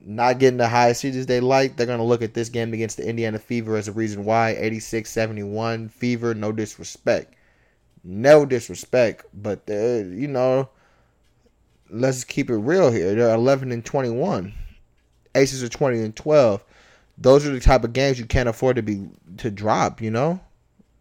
not 0.00 0.38
getting 0.38 0.56
the 0.56 0.68
highest 0.68 1.02
seeds 1.02 1.26
they 1.26 1.40
like, 1.40 1.76
they're 1.76 1.86
going 1.86 1.98
to 1.98 2.04
look 2.04 2.22
at 2.22 2.34
this 2.34 2.48
game 2.48 2.72
against 2.72 2.96
the 2.96 3.06
Indiana 3.06 3.38
Fever 3.38 3.76
as 3.76 3.88
a 3.88 3.92
reason 3.92 4.24
why. 4.24 4.56
86 4.58 5.10
71 5.10 5.88
Fever, 5.90 6.34
no 6.34 6.52
disrespect. 6.52 7.34
No 8.02 8.46
disrespect, 8.46 9.26
but 9.34 9.60
uh, 9.68 9.74
you 9.74 10.26
know, 10.26 10.70
let's 11.90 12.24
keep 12.24 12.48
it 12.48 12.56
real 12.56 12.90
here. 12.90 13.14
They're 13.14 13.34
11 13.34 13.72
and 13.72 13.84
21. 13.84 14.54
Aces 15.34 15.62
are 15.62 15.68
20 15.68 16.00
and 16.00 16.16
12. 16.16 16.64
Those 17.18 17.46
are 17.46 17.50
the 17.50 17.60
type 17.60 17.84
of 17.84 17.92
games 17.92 18.18
you 18.18 18.24
can't 18.24 18.48
afford 18.48 18.76
to 18.76 18.82
be 18.82 19.06
to 19.36 19.50
drop, 19.50 20.00
you 20.00 20.10
know? 20.10 20.40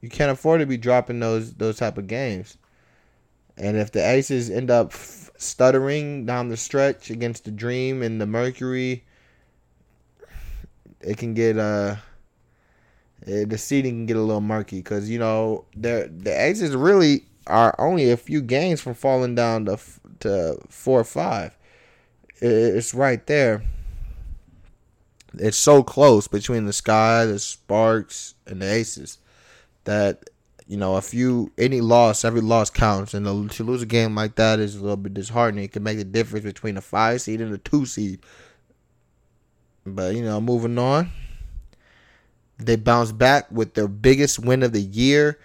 You 0.01 0.09
can't 0.09 0.31
afford 0.31 0.59
to 0.59 0.65
be 0.65 0.75
dropping 0.75 1.21
those 1.21 1.53
those 1.53 1.77
type 1.77 1.97
of 1.97 2.07
games. 2.07 2.57
And 3.59 3.75
if 3.77 3.91
the 3.91 4.07
Aces 4.07 4.49
end 4.49 4.71
up 4.71 4.93
stuttering 4.93 6.25
down 6.25 6.47
the 6.47 6.57
stretch 6.57 7.09
against 7.09 7.45
the 7.45 7.51
Dream 7.51 8.01
and 8.01 8.19
the 8.19 8.25
Mercury, 8.25 9.03
it 11.01 11.17
can 11.17 11.33
get 11.33 11.57
uh 11.57 11.95
the 13.25 13.57
seating 13.57 13.91
can 13.91 14.05
get 14.05 14.17
a 14.17 14.21
little 14.21 14.41
murky 14.41 14.77
because 14.77 15.09
you 15.09 15.19
know 15.19 15.65
the 15.75 16.11
the 16.15 16.31
Aces 16.31 16.75
really 16.75 17.25
are 17.47 17.75
only 17.77 18.11
a 18.11 18.17
few 18.17 18.41
games 18.41 18.79
from 18.79 18.93
falling 18.93 19.35
down 19.35 19.65
to 19.65 19.77
to 20.21 20.57
four 20.69 20.99
or 20.99 21.05
five. 21.05 21.57
It's 22.41 22.93
right 22.93 23.25
there. 23.27 23.63
It's 25.33 25.57
so 25.57 25.83
close 25.83 26.27
between 26.27 26.65
the 26.65 26.73
Sky, 26.73 27.25
the 27.25 27.39
Sparks, 27.39 28.35
and 28.47 28.61
the 28.61 28.71
Aces 28.71 29.19
that 29.83 30.29
you 30.69 30.77
know, 30.77 30.97
if 30.97 31.15
you 31.15 31.51
any 31.57 31.81
loss, 31.81 32.23
every 32.23 32.41
loss 32.41 32.69
counts, 32.69 33.15
and 33.15 33.25
to 33.49 33.63
lose 33.63 33.81
a 33.81 33.87
game 33.87 34.13
like 34.13 34.35
that 34.35 34.59
is 34.59 34.75
a 34.75 34.81
little 34.81 34.97
bit 34.97 35.15
disheartening. 35.15 35.63
It 35.63 35.71
can 35.71 35.81
make 35.81 35.97
the 35.97 36.03
difference 36.03 36.45
between 36.45 36.77
a 36.77 36.81
five 36.81 37.21
seed 37.21 37.41
and 37.41 37.51
a 37.51 37.57
two 37.57 37.87
seed. 37.87 38.19
But 39.83 40.13
you 40.13 40.21
know, 40.21 40.39
moving 40.39 40.77
on, 40.77 41.09
they 42.59 42.75
bounce 42.75 43.11
back 43.11 43.49
with 43.49 43.73
their 43.73 43.87
biggest 43.87 44.37
win 44.37 44.61
of 44.61 44.71
the 44.71 44.81
year, 44.81 45.39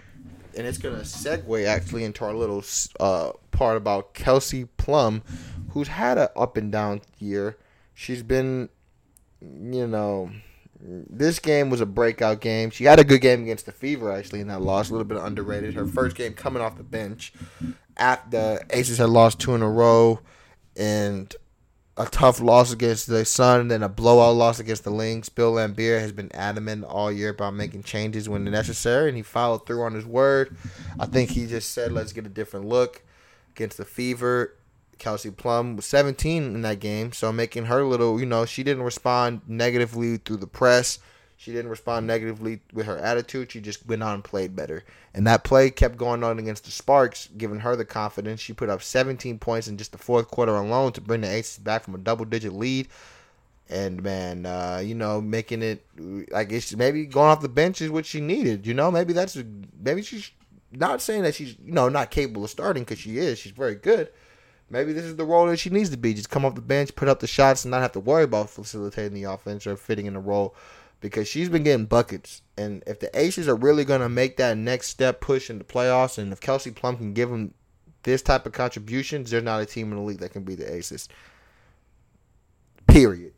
and 0.59 0.67
it's 0.67 0.77
gonna 0.77 0.99
segue 0.99 1.67
actually 1.67 2.05
into 2.05 2.23
our 2.27 2.35
little 2.35 2.63
uh, 3.01 3.33
part 3.51 3.79
about 3.79 4.13
Kelsey 4.13 4.67
Plum, 4.77 5.23
who's 5.71 5.89
had 5.89 6.19
an 6.19 6.29
up 6.37 6.59
and 6.59 6.71
down 6.71 7.01
year. 7.19 7.57
She's 7.95 8.23
been, 8.23 8.69
you 9.41 9.87
know 9.87 10.33
this 10.87 11.39
game 11.39 11.71
was 11.71 11.81
a 11.81 11.87
breakout 11.87 12.41
game. 12.41 12.71
She 12.71 12.85
had 12.85 13.01
a 13.01 13.05
good 13.05 13.21
game 13.21 13.43
against 13.43 13.67
the 13.67 13.73
Fever 13.73 14.13
actually 14.13 14.41
in 14.41 14.49
that 14.49 14.61
loss, 14.61 14.91
a 14.91 14.93
little 14.93 15.07
bit 15.07 15.19
underrated. 15.19 15.75
Her 15.75 15.87
first 15.87 16.15
game 16.15 16.35
coming 16.35 16.63
off 16.63 16.77
the 16.77 16.83
bench. 16.83 17.33
At 17.97 18.31
the 18.31 18.65
Aces 18.71 18.99
had 18.99 19.09
lost 19.09 19.39
two 19.39 19.55
in 19.55 19.63
a 19.63 19.71
row, 19.71 20.21
and 20.77 21.35
a 21.97 22.07
tough 22.07 22.41
loss 22.41 22.73
against 22.73 23.07
the 23.07 23.25
Sun, 23.25 23.61
and 23.61 23.71
then 23.71 23.83
a 23.83 23.89
blowout 23.89 24.35
loss 24.35 24.59
against 24.59 24.85
the 24.85 24.91
Lynx. 24.91 25.29
Bill 25.29 25.55
Laimbeer 25.55 26.01
has 26.01 26.13
been 26.13 26.31
adamant 26.35 26.85
all 26.85 27.11
year 27.11 27.31
about 27.31 27.55
making 27.55 27.85
changes 27.85 28.29
when 28.29 28.45
necessary, 28.45 29.09
and 29.09 29.17
he 29.17 29.23
followed 29.23 29.67
through 29.67 29.83
on 29.83 29.95
his 29.95 30.05
word. 30.05 30.57
I 30.99 31.07
think 31.07 31.31
he 31.31 31.47
just 31.47 31.71
said, 31.71 31.93
"Let's 31.93 32.13
get 32.13 32.27
a 32.27 32.31
different 32.31 32.67
look." 32.67 33.03
Against 33.55 33.77
the 33.77 33.85
Fever, 33.85 34.57
Kelsey 34.99 35.31
Plum 35.31 35.77
was 35.77 35.85
17 35.87 36.43
in 36.43 36.63
that 36.63 36.81
game, 36.81 37.13
so 37.13 37.33
making 37.33 37.67
her 37.67 37.85
little, 37.85 38.19
you 38.19 38.27
know, 38.27 38.45
she 38.45 38.63
didn't 38.63 38.83
respond 38.83 39.43
negatively 39.47 40.17
through 40.17 40.39
the 40.39 40.47
press. 40.47 40.99
She 41.37 41.53
didn't 41.53 41.71
respond 41.71 42.07
negatively 42.07 42.61
with 42.73 42.87
her 42.87 42.99
attitude. 42.99 43.53
She 43.53 43.61
just 43.61 43.87
went 43.87 44.03
on 44.03 44.15
and 44.15 44.25
played 44.25 44.57
better. 44.57 44.85
And 45.13 45.27
that 45.27 45.45
play 45.45 45.71
kept 45.71 45.97
going 45.97 46.23
on 46.25 46.39
against 46.39 46.65
the 46.65 46.71
Sparks, 46.71 47.29
giving 47.37 47.61
her 47.61 47.77
the 47.77 47.85
confidence. 47.85 48.41
She 48.41 48.53
put 48.53 48.71
up 48.71 48.83
17 48.83 49.39
points 49.39 49.69
in 49.69 49.77
just 49.77 49.93
the 49.93 49.99
fourth 49.99 50.29
quarter 50.29 50.55
alone 50.55 50.93
to 50.93 51.01
bring 51.01 51.23
the 51.23 51.31
Aces 51.31 51.59
back 51.59 51.85
from 51.85 51.95
a 51.95 51.99
double 51.99 52.25
digit 52.25 52.53
lead. 52.53 52.89
And 53.69 54.03
man, 54.03 54.47
uh, 54.47 54.81
you 54.85 54.95
know, 54.95 55.21
making 55.21 55.63
it 55.63 55.85
like 56.31 56.53
it's 56.53 56.75
maybe 56.77 57.07
going 57.07 57.31
off 57.31 57.41
the 57.41 57.49
bench 57.49 57.81
is 57.81 57.91
what 57.91 58.07
she 58.07 58.21
needed. 58.21 58.67
You 58.67 58.75
know, 58.75 58.91
maybe 58.91 59.13
that's 59.13 59.37
maybe 59.83 60.03
she's 60.03 60.31
not 60.71 61.01
saying 61.01 61.23
that 61.23 61.35
she's 61.35 61.57
you 61.65 61.73
know 61.73 61.89
not 61.89 62.11
capable 62.11 62.45
of 62.45 62.51
starting 62.51 62.85
because 62.85 62.99
she 62.99 63.19
is. 63.19 63.39
She's 63.39 63.53
very 63.53 63.75
good 63.75 64.11
maybe 64.71 64.93
this 64.93 65.05
is 65.05 65.17
the 65.17 65.25
role 65.25 65.47
that 65.47 65.59
she 65.59 65.71
needs 65.71 65.91
to 65.91 65.97
be. 65.97 66.15
Just 66.15 66.31
come 66.31 66.45
off 66.45 66.55
the 66.55 66.61
bench, 66.61 66.95
put 66.95 67.09
up 67.09 67.21
the 67.21 67.27
shots, 67.27 67.65
and 67.65 67.71
not 67.71 67.83
have 67.83 67.93
to 67.93 68.01
worry 68.01 68.25
about 68.25 68.51
facilitating 68.51 69.15
the 69.15 69.31
offense 69.31 69.67
or 69.67 69.77
fitting 69.77 70.07
in 70.07 70.15
the 70.15 70.21
role 70.21 70.55
because 71.01 71.29
she's 71.29 71.51
been 71.51 71.65
getting 71.65 71.87
buckets. 71.87 72.41
And 72.57 72.83
if 72.87 72.99
the 72.99 73.11
Aces 73.19 73.47
are 73.47 73.55
really 73.55 73.85
going 73.85 74.01
to 74.01 74.09
make 74.09 74.39
that 74.39 74.57
next 74.57 74.89
step 74.89 75.21
push 75.21 75.51
in 75.51 75.59
the 75.59 75.65
playoffs, 75.65 76.17
and 76.17 76.33
if 76.33 76.41
Kelsey 76.41 76.71
Plum 76.71 76.97
can 76.97 77.13
give 77.13 77.29
them 77.29 77.53
this 78.05 78.23
type 78.23 78.47
of 78.47 78.53
contributions, 78.53 79.31
there's 79.31 79.43
not 79.43 79.61
a 79.61 79.67
team 79.67 79.93
in 79.93 79.99
the 79.99 80.03
league 80.03 80.21
that 80.21 80.33
can 80.33 80.45
be 80.45 80.55
the 80.55 80.73
Aces. 80.73 81.09
Period. 82.87 83.35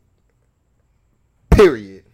Period. 1.49 2.05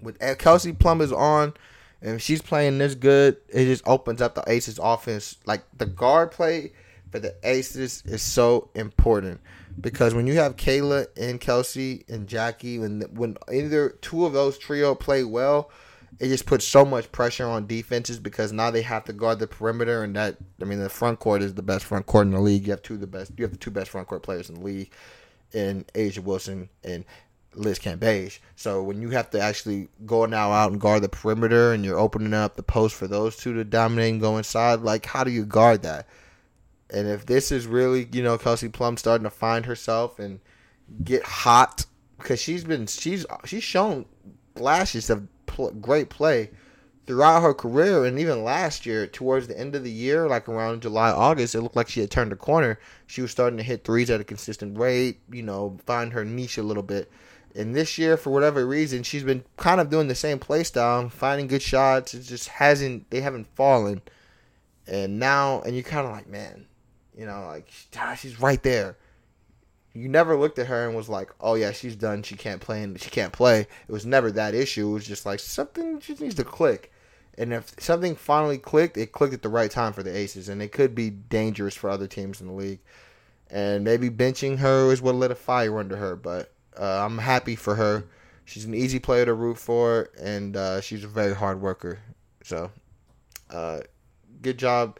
With 0.00 0.16
eh, 0.20 0.34
Kelsey 0.34 0.72
Plum 0.72 1.00
is 1.00 1.12
on, 1.12 1.54
and 2.00 2.20
she's 2.20 2.42
playing 2.42 2.78
this 2.78 2.94
good, 2.94 3.38
it 3.48 3.64
just 3.64 3.86
opens 3.86 4.20
up 4.20 4.34
the 4.34 4.44
Aces 4.46 4.78
offense. 4.82 5.38
Like 5.46 5.64
the 5.76 5.86
guard 5.86 6.30
play 6.30 6.72
for 7.12 7.20
the 7.20 7.36
Aces 7.44 8.02
is 8.06 8.22
so 8.22 8.70
important 8.74 9.40
because 9.80 10.14
when 10.14 10.26
you 10.26 10.34
have 10.34 10.56
Kayla 10.56 11.06
and 11.16 11.40
Kelsey 11.40 12.04
and 12.08 12.26
Jackie, 12.26 12.78
when 12.78 13.02
when 13.12 13.36
either 13.52 13.90
two 14.00 14.26
of 14.26 14.32
those 14.32 14.58
trio 14.58 14.94
play 14.94 15.22
well, 15.22 15.70
it 16.18 16.28
just 16.28 16.46
puts 16.46 16.66
so 16.66 16.84
much 16.84 17.12
pressure 17.12 17.46
on 17.46 17.66
defenses 17.66 18.18
because 18.18 18.52
now 18.52 18.70
they 18.70 18.82
have 18.82 19.04
to 19.04 19.12
guard 19.12 19.38
the 19.38 19.46
perimeter, 19.46 20.02
and 20.02 20.16
that 20.16 20.36
I 20.60 20.64
mean 20.64 20.80
the 20.80 20.88
front 20.88 21.20
court 21.20 21.42
is 21.42 21.54
the 21.54 21.62
best 21.62 21.84
front 21.84 22.06
court 22.06 22.26
in 22.26 22.32
the 22.32 22.40
league. 22.40 22.64
You 22.64 22.72
have 22.72 22.82
two 22.82 22.94
of 22.94 23.00
the 23.00 23.06
best, 23.06 23.32
you 23.36 23.44
have 23.44 23.52
the 23.52 23.58
two 23.58 23.70
best 23.70 23.90
front 23.90 24.08
court 24.08 24.22
players 24.22 24.48
in 24.48 24.56
the 24.56 24.62
league, 24.62 24.90
in 25.52 25.84
A'ja 25.94 26.20
Wilson 26.20 26.70
and 26.82 27.04
Liz 27.54 27.78
Cambage. 27.78 28.38
So 28.56 28.82
when 28.82 29.02
you 29.02 29.10
have 29.10 29.30
to 29.30 29.40
actually 29.40 29.88
go 30.06 30.24
now 30.24 30.52
out 30.52 30.72
and 30.72 30.80
guard 30.80 31.02
the 31.02 31.08
perimeter, 31.10 31.72
and 31.72 31.84
you're 31.84 31.98
opening 31.98 32.34
up 32.34 32.56
the 32.56 32.62
post 32.62 32.94
for 32.94 33.06
those 33.06 33.36
two 33.36 33.52
to 33.54 33.64
dominate 33.64 34.12
and 34.12 34.20
go 34.20 34.38
inside, 34.38 34.80
like 34.80 35.04
how 35.06 35.24
do 35.24 35.30
you 35.30 35.44
guard 35.44 35.82
that? 35.82 36.06
And 36.92 37.08
if 37.08 37.24
this 37.24 37.50
is 37.50 37.66
really, 37.66 38.06
you 38.12 38.22
know, 38.22 38.36
Kelsey 38.36 38.68
Plum 38.68 38.98
starting 38.98 39.24
to 39.24 39.30
find 39.30 39.64
herself 39.64 40.18
and 40.18 40.40
get 41.02 41.22
hot 41.22 41.86
because 42.18 42.40
she's 42.40 42.64
been 42.64 42.86
she's 42.86 43.24
she's 43.44 43.62
shown 43.62 44.04
flashes 44.54 45.08
of 45.08 45.26
pl- 45.46 45.72
great 45.72 46.10
play 46.10 46.50
throughout 47.06 47.42
her 47.42 47.54
career 47.54 48.04
and 48.04 48.18
even 48.18 48.44
last 48.44 48.86
year 48.86 49.06
towards 49.06 49.48
the 49.48 49.58
end 49.58 49.74
of 49.74 49.82
the 49.82 49.90
year 49.90 50.28
like 50.28 50.48
around 50.48 50.82
July 50.82 51.10
August 51.10 51.54
it 51.54 51.62
looked 51.62 51.76
like 51.76 51.88
she 51.88 52.00
had 52.00 52.10
turned 52.10 52.32
a 52.32 52.36
corner. 52.36 52.78
She 53.06 53.22
was 53.22 53.30
starting 53.30 53.56
to 53.56 53.62
hit 53.62 53.84
threes 53.84 54.10
at 54.10 54.20
a 54.20 54.24
consistent 54.24 54.78
rate 54.78 55.20
you 55.30 55.42
know 55.42 55.78
find 55.86 56.12
her 56.12 56.24
niche 56.24 56.58
a 56.58 56.62
little 56.62 56.82
bit. 56.82 57.10
And 57.54 57.74
this 57.74 57.96
year 57.96 58.18
for 58.18 58.30
whatever 58.30 58.66
reason 58.66 59.02
she's 59.02 59.24
been 59.24 59.44
kind 59.56 59.80
of 59.80 59.88
doing 59.88 60.08
the 60.08 60.14
same 60.14 60.38
play 60.38 60.62
style 60.62 61.08
finding 61.08 61.46
good 61.46 61.62
shots. 61.62 62.12
It 62.12 62.22
just 62.24 62.48
hasn't 62.48 63.10
they 63.10 63.22
haven't 63.22 63.46
fallen. 63.56 64.02
And 64.86 65.18
now 65.18 65.62
and 65.62 65.74
you're 65.74 65.84
kind 65.84 66.06
of 66.06 66.12
like 66.12 66.28
man 66.28 66.66
you 67.16 67.26
know, 67.26 67.44
like 67.46 67.70
she's 68.16 68.40
right 68.40 68.62
there. 68.62 68.96
You 69.94 70.08
never 70.08 70.36
looked 70.36 70.58
at 70.58 70.68
her 70.68 70.86
and 70.86 70.96
was 70.96 71.08
like, 71.08 71.30
"Oh 71.40 71.54
yeah, 71.54 71.72
she's 71.72 71.96
done. 71.96 72.22
She 72.22 72.36
can't 72.36 72.60
play. 72.60 72.82
And 72.82 73.00
she 73.00 73.10
can't 73.10 73.32
play." 73.32 73.60
It 73.60 73.92
was 73.92 74.06
never 74.06 74.30
that 74.32 74.54
issue. 74.54 74.88
It 74.88 74.92
was 74.92 75.06
just 75.06 75.26
like 75.26 75.40
something 75.40 76.00
just 76.00 76.20
needs 76.20 76.34
to 76.36 76.44
click. 76.44 76.90
And 77.36 77.52
if 77.52 77.74
something 77.78 78.14
finally 78.14 78.58
clicked, 78.58 78.96
it 78.96 79.12
clicked 79.12 79.34
at 79.34 79.42
the 79.42 79.48
right 79.48 79.70
time 79.70 79.92
for 79.92 80.02
the 80.02 80.14
Aces, 80.14 80.48
and 80.48 80.62
it 80.62 80.72
could 80.72 80.94
be 80.94 81.10
dangerous 81.10 81.74
for 81.74 81.90
other 81.90 82.06
teams 82.06 82.40
in 82.40 82.46
the 82.46 82.52
league. 82.52 82.80
And 83.50 83.84
maybe 83.84 84.08
benching 84.08 84.58
her 84.58 84.90
is 84.92 85.02
what 85.02 85.14
lit 85.14 85.30
a 85.30 85.34
fire 85.34 85.78
under 85.78 85.96
her. 85.96 86.16
But 86.16 86.52
uh, 86.78 87.04
I'm 87.04 87.18
happy 87.18 87.56
for 87.56 87.74
her. 87.74 88.04
She's 88.44 88.64
an 88.64 88.74
easy 88.74 88.98
player 88.98 89.24
to 89.26 89.34
root 89.34 89.58
for, 89.58 90.10
and 90.20 90.56
uh, 90.56 90.80
she's 90.80 91.04
a 91.04 91.08
very 91.08 91.34
hard 91.34 91.60
worker. 91.60 92.00
So, 92.42 92.70
uh, 93.50 93.80
good 94.40 94.58
job 94.58 94.98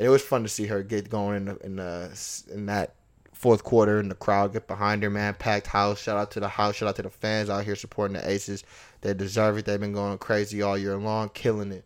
and 0.00 0.06
it 0.06 0.08
was 0.08 0.22
fun 0.22 0.42
to 0.44 0.48
see 0.48 0.64
her 0.64 0.82
get 0.82 1.10
going 1.10 1.36
in 1.36 1.44
the, 1.44 1.58
in 1.58 1.76
the, 1.76 2.44
in 2.50 2.64
that 2.64 2.94
fourth 3.34 3.62
quarter 3.64 3.98
and 3.98 4.10
the 4.10 4.14
crowd 4.14 4.54
get 4.54 4.66
behind 4.66 5.02
her, 5.02 5.10
man. 5.10 5.34
Packed 5.34 5.66
house. 5.66 6.00
Shout 6.00 6.16
out 6.16 6.30
to 6.30 6.40
the 6.40 6.48
house. 6.48 6.76
Shout 6.76 6.88
out 6.88 6.96
to 6.96 7.02
the 7.02 7.10
fans 7.10 7.50
out 7.50 7.66
here 7.66 7.76
supporting 7.76 8.16
the 8.16 8.26
Aces. 8.26 8.64
They 9.02 9.12
deserve 9.12 9.58
it. 9.58 9.66
They've 9.66 9.78
been 9.78 9.92
going 9.92 10.16
crazy 10.16 10.62
all 10.62 10.78
year 10.78 10.96
long, 10.96 11.28
killing 11.34 11.70
it. 11.70 11.84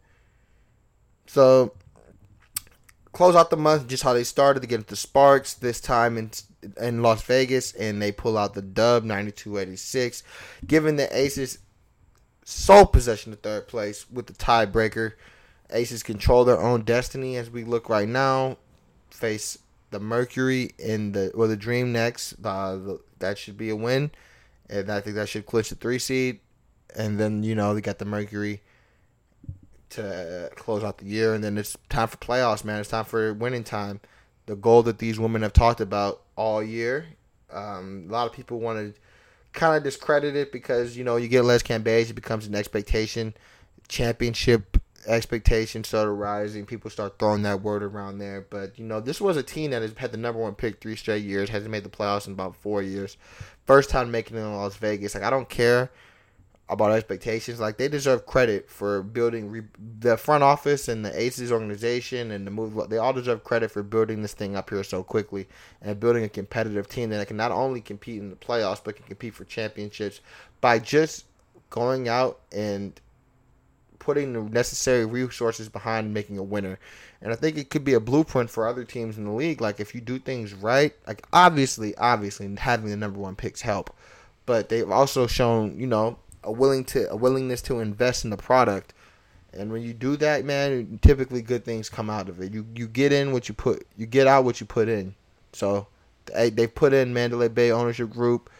So 1.26 1.74
close 3.10 3.34
out 3.34 3.50
the 3.50 3.56
month 3.56 3.88
just 3.88 4.04
how 4.04 4.12
they 4.12 4.22
started 4.22 4.64
get 4.68 4.78
into 4.78 4.94
Sparks 4.94 5.54
this 5.54 5.80
time 5.80 6.16
in 6.16 6.30
in 6.80 7.02
Las 7.02 7.22
Vegas 7.22 7.72
and 7.72 8.00
they 8.00 8.12
pull 8.12 8.38
out 8.38 8.54
the 8.54 8.62
dub 8.62 9.04
92-86 9.04 10.22
giving 10.66 10.94
the 10.96 11.14
Aces 11.16 11.58
sole 12.44 12.86
possession 12.86 13.32
of 13.32 13.40
third 13.40 13.66
place 13.66 14.08
with 14.10 14.26
the 14.28 14.32
tiebreaker 14.32 15.14
Aces 15.70 16.02
control 16.02 16.44
their 16.44 16.60
own 16.60 16.82
destiny 16.82 17.36
as 17.36 17.50
we 17.50 17.64
look 17.64 17.88
right 17.88 18.08
now. 18.08 18.58
Face 19.10 19.58
the 19.90 20.00
Mercury 20.00 20.70
in 20.78 21.12
the 21.12 21.30
or 21.30 21.46
the 21.46 21.56
Dream 21.56 21.92
next. 21.92 22.34
Uh, 22.44 22.76
the, 22.76 23.00
that 23.20 23.38
should 23.38 23.56
be 23.56 23.70
a 23.70 23.76
win, 23.76 24.10
and 24.68 24.90
I 24.90 25.00
think 25.00 25.16
that 25.16 25.28
should 25.28 25.46
clinch 25.46 25.70
the 25.70 25.76
three 25.76 25.98
seed. 25.98 26.40
And 26.96 27.18
then 27.18 27.42
you 27.42 27.54
know 27.54 27.74
they 27.74 27.80
got 27.80 27.98
the 27.98 28.04
Mercury 28.04 28.60
to 29.90 30.50
close 30.56 30.82
out 30.82 30.98
the 30.98 31.06
year, 31.06 31.34
and 31.34 31.42
then 31.42 31.56
it's 31.56 31.76
time 31.88 32.08
for 32.08 32.16
playoffs, 32.18 32.64
man. 32.64 32.80
It's 32.80 32.90
time 32.90 33.04
for 33.04 33.32
winning 33.32 33.64
time. 33.64 34.00
The 34.46 34.56
goal 34.56 34.82
that 34.82 34.98
these 34.98 35.18
women 35.18 35.42
have 35.42 35.52
talked 35.52 35.80
about 35.80 36.22
all 36.36 36.62
year. 36.62 37.06
Um, 37.50 38.06
a 38.08 38.12
lot 38.12 38.26
of 38.26 38.32
people 38.32 38.58
want 38.58 38.78
to 38.78 39.00
kind 39.52 39.76
of 39.76 39.84
discredit 39.84 40.34
it 40.36 40.52
because 40.52 40.96
you 40.96 41.04
know 41.04 41.16
you 41.16 41.28
get 41.28 41.44
Liz 41.44 41.62
Cambage, 41.62 42.10
it 42.10 42.14
becomes 42.14 42.46
an 42.46 42.54
expectation. 42.54 43.34
Championship 43.88 44.78
expectations 45.06 45.88
started 45.88 46.12
rising. 46.12 46.66
People 46.66 46.90
start 46.90 47.18
throwing 47.18 47.42
that 47.42 47.62
word 47.62 47.82
around 47.82 48.18
there. 48.18 48.46
But, 48.48 48.78
you 48.78 48.84
know, 48.84 49.00
this 49.00 49.20
was 49.20 49.36
a 49.36 49.42
team 49.42 49.70
that 49.70 49.82
has 49.82 49.92
had 49.96 50.12
the 50.12 50.18
number 50.18 50.40
one 50.40 50.54
pick 50.54 50.80
three 50.80 50.96
straight 50.96 51.24
years, 51.24 51.48
hasn't 51.48 51.70
made 51.70 51.84
the 51.84 51.90
playoffs 51.90 52.26
in 52.26 52.32
about 52.32 52.56
four 52.56 52.82
years. 52.82 53.16
First 53.66 53.90
time 53.90 54.10
making 54.10 54.36
it 54.36 54.40
in 54.40 54.54
Las 54.54 54.76
Vegas. 54.76 55.14
Like, 55.14 55.24
I 55.24 55.30
don't 55.30 55.48
care 55.48 55.90
about 56.68 56.92
expectations. 56.92 57.60
Like, 57.60 57.76
they 57.76 57.88
deserve 57.88 58.26
credit 58.26 58.70
for 58.70 59.02
building 59.02 59.50
re- 59.50 59.62
the 60.00 60.16
front 60.16 60.42
office 60.42 60.88
and 60.88 61.04
the 61.04 61.18
Aces 61.20 61.52
organization 61.52 62.30
and 62.30 62.46
the 62.46 62.50
move. 62.50 62.88
They 62.88 62.98
all 62.98 63.12
deserve 63.12 63.44
credit 63.44 63.70
for 63.70 63.82
building 63.82 64.22
this 64.22 64.34
thing 64.34 64.56
up 64.56 64.70
here 64.70 64.82
so 64.82 65.02
quickly 65.02 65.46
and 65.82 66.00
building 66.00 66.24
a 66.24 66.28
competitive 66.28 66.88
team 66.88 67.10
that 67.10 67.26
can 67.26 67.36
not 67.36 67.52
only 67.52 67.80
compete 67.80 68.18
in 68.18 68.30
the 68.30 68.36
playoffs, 68.36 68.82
but 68.82 68.96
can 68.96 69.04
compete 69.04 69.34
for 69.34 69.44
championships 69.44 70.20
by 70.60 70.78
just 70.78 71.26
going 71.68 72.08
out 72.08 72.40
and 72.52 73.00
putting 73.98 74.32
the 74.32 74.42
necessary 74.42 75.06
resources 75.06 75.68
behind 75.68 76.12
making 76.12 76.38
a 76.38 76.42
winner. 76.42 76.78
And 77.20 77.32
I 77.32 77.36
think 77.36 77.56
it 77.56 77.70
could 77.70 77.84
be 77.84 77.94
a 77.94 78.00
blueprint 78.00 78.50
for 78.50 78.66
other 78.66 78.84
teams 78.84 79.16
in 79.16 79.24
the 79.24 79.32
league. 79.32 79.60
Like 79.60 79.80
if 79.80 79.94
you 79.94 80.00
do 80.00 80.18
things 80.18 80.52
right, 80.52 80.94
like 81.06 81.26
obviously, 81.32 81.96
obviously 81.96 82.54
having 82.56 82.90
the 82.90 82.96
number 82.96 83.18
one 83.18 83.36
picks 83.36 83.62
help, 83.62 83.94
but 84.46 84.68
they've 84.68 84.90
also 84.90 85.26
shown 85.26 85.78
you 85.78 85.86
know 85.86 86.18
a 86.42 86.52
willing 86.52 86.84
to 86.84 87.10
a 87.10 87.16
willingness 87.16 87.62
to 87.62 87.80
invest 87.80 88.24
in 88.24 88.30
the 88.30 88.36
product. 88.36 88.92
And 89.52 89.70
when 89.70 89.82
you 89.82 89.94
do 89.94 90.16
that, 90.16 90.44
man, 90.44 90.98
typically 91.00 91.40
good 91.40 91.64
things 91.64 91.88
come 91.88 92.10
out 92.10 92.28
of 92.28 92.40
it. 92.40 92.52
You 92.52 92.66
you 92.74 92.86
get 92.86 93.12
in 93.12 93.32
what 93.32 93.48
you 93.48 93.54
put, 93.54 93.86
you 93.96 94.06
get 94.06 94.26
out 94.26 94.44
what 94.44 94.60
you 94.60 94.66
put 94.66 94.88
in. 94.88 95.14
So 95.52 95.86
they 96.26 96.50
they 96.50 96.66
put 96.66 96.92
in 96.92 97.14
Mandalay 97.14 97.48
Bay 97.48 97.70
ownership 97.70 98.10
group. 98.10 98.50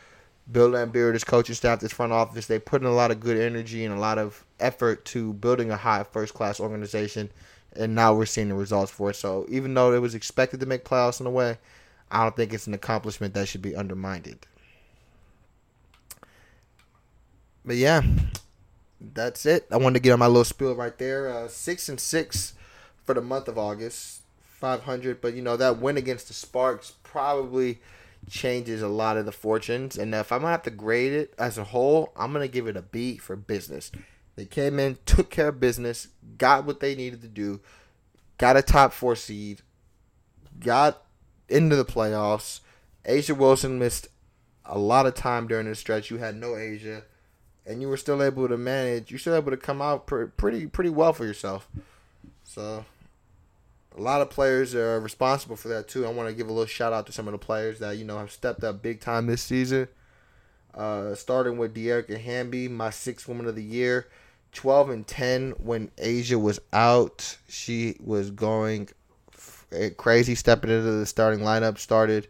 Bill 0.51 0.71
Laimbeer, 0.71 1.13
this 1.13 1.25
coaching 1.25 1.55
staff, 1.55 1.81
this 1.81 1.93
front 1.93 2.13
office, 2.13 2.47
they 2.47 2.59
put 2.59 2.83
in 2.83 2.87
a 2.87 2.93
lot 2.93 3.11
of 3.11 3.21
good 3.21 3.39
energy 3.39 3.85
and 3.85 3.95
a 3.95 3.99
lot 3.99 4.19
of 4.19 4.45
effort 4.61 5.05
to 5.07 5.33
building 5.33 5.71
a 5.71 5.77
high 5.77 6.05
first 6.05 6.35
class 6.35 6.61
organization, 6.61 7.31
and 7.75 7.95
now 7.95 8.15
we're 8.15 8.27
seeing 8.27 8.51
the 8.51 8.55
results 8.55 8.91
for 8.91 9.11
it. 9.11 9.17
So 9.17 9.47
even 9.49 9.73
though 9.73 9.95
it 9.95 10.03
was 10.03 10.15
expected 10.15 10.61
to 10.61 10.67
make 10.67 10.85
playoffs 10.85 11.21
in 11.21 11.27
a 11.27 11.31
way, 11.31 11.59
I 12.11 12.23
don't 12.23 12.37
think 12.37 12.53
it's 12.53 12.67
an 12.67 12.75
accomplishment 12.75 13.35
that 13.35 13.49
should 13.49 13.63
be 13.63 13.75
undermined. 13.75 14.47
But 17.65 17.77
yeah, 17.77 18.03
that's 19.01 19.47
it. 19.47 19.67
I 19.71 19.79
wanted 19.79 19.95
to 19.95 20.01
get 20.01 20.13
on 20.13 20.19
my 20.19 20.27
little 20.27 20.45
spiel 20.45 20.75
right 20.75 20.97
there. 20.99 21.31
Uh, 21.31 21.49
six 21.49 21.89
and 21.89 21.99
six 21.99 22.53
for 23.03 23.15
the 23.15 23.23
month 23.23 23.49
of 23.49 23.57
August, 23.57 24.21
five 24.43 24.83
hundred. 24.83 25.23
But 25.23 25.33
you 25.33 25.41
know 25.41 25.57
that 25.57 25.79
win 25.79 25.97
against 25.97 26.29
the 26.29 26.35
Sparks 26.35 26.93
probably 27.03 27.81
changes 28.29 28.83
a 28.83 28.89
lot 28.89 29.17
of 29.17 29.27
the 29.27 29.33
fortunes. 29.33 29.97
And 29.99 30.15
if 30.15 30.33
I'm 30.33 30.41
gonna 30.41 30.53
have 30.53 30.63
to 30.63 30.71
grade 30.71 31.13
it 31.13 31.35
as 31.39 31.59
a 31.59 31.65
whole, 31.65 32.13
I'm 32.17 32.33
gonna 32.33 32.49
give 32.49 32.67
it 32.67 32.77
a 32.77 32.83
B 32.83 33.17
for 33.17 33.37
business. 33.37 33.91
They 34.37 34.47
came 34.47 34.79
in, 34.79 34.99
took 35.07 35.31
care 35.31 35.49
of 35.49 35.61
business, 35.61 36.09
got 36.39 36.65
what 36.65 36.81
they 36.81 36.95
needed 36.95 37.23
to 37.23 37.29
do, 37.29 37.61
got 38.39 38.57
a 38.57 38.63
top 38.63 38.93
four 38.93 39.17
seed, 39.17 39.63
got 40.61 41.03
into 41.49 41.77
the 41.77 41.85
playoffs. 41.85 42.61
A'ja 43.07 43.37
Wilson 43.37 43.79
missed 43.79 44.09
a 44.65 44.79
lot 44.79 45.07
of 45.07 45.15
time 45.15 45.47
during 45.47 45.67
the 45.69 45.75
stretch. 45.75 46.11
You 46.11 46.19
had 46.19 46.37
no 46.37 46.53
A'ja, 46.53 47.03
and 47.67 47.81
you 47.83 47.89
were 47.89 47.97
still 47.97 48.23
able 48.23 48.49
to 48.49 48.57
manage. 48.57 49.11
You're 49.11 49.19
still 49.19 49.35
able 49.35 49.51
to 49.51 49.57
come 49.57 49.83
out 49.83 50.07
pretty 50.07 50.67
pretty 50.67 50.91
well 50.91 51.13
for 51.13 51.25
yourself. 51.25 51.69
So 52.45 52.85
a 53.97 54.01
lot 54.01 54.21
of 54.21 54.31
players 54.31 54.75
are 54.75 55.01
responsible 55.01 55.57
for 55.57 55.69
that 55.69 55.89
too. 55.89 56.07
I 56.07 56.11
want 56.11 56.29
to 56.29 56.35
give 56.35 56.49
a 56.49 56.53
little 56.53 56.67
shout 56.67 56.93
out 56.93 57.07
to 57.07 57.13
some 57.13 57.29
of 57.29 57.33
the 57.33 57.39
players 57.39 57.79
that 57.79 57.97
you 57.97 58.05
know 58.05 58.19
have 58.19 58.33
stepped 58.33 58.65
up 58.65 58.83
big 58.83 59.01
time 59.01 59.27
this 59.27 59.43
season. 59.43 59.89
Uh, 60.75 61.15
starting 61.15 61.57
with 61.57 61.75
Dearica 61.75 62.21
Hamby, 62.21 62.67
my 62.67 62.91
sixth 62.91 63.29
woman 63.29 63.47
of 63.47 63.55
the 63.55 63.63
year, 63.63 64.09
twelve 64.53 64.91
and 64.91 65.07
ten 65.07 65.53
when 65.53 65.89
A'ja 65.99 66.41
was 66.41 66.61
out. 66.73 67.37
She 67.49 67.97
was 68.01 68.31
going 68.31 68.89
crazy 69.97 70.35
stepping 70.35 70.71
into 70.71 70.91
the 70.91 71.07
starting 71.07 71.41
lineup. 71.41 71.79
Started 71.79 72.27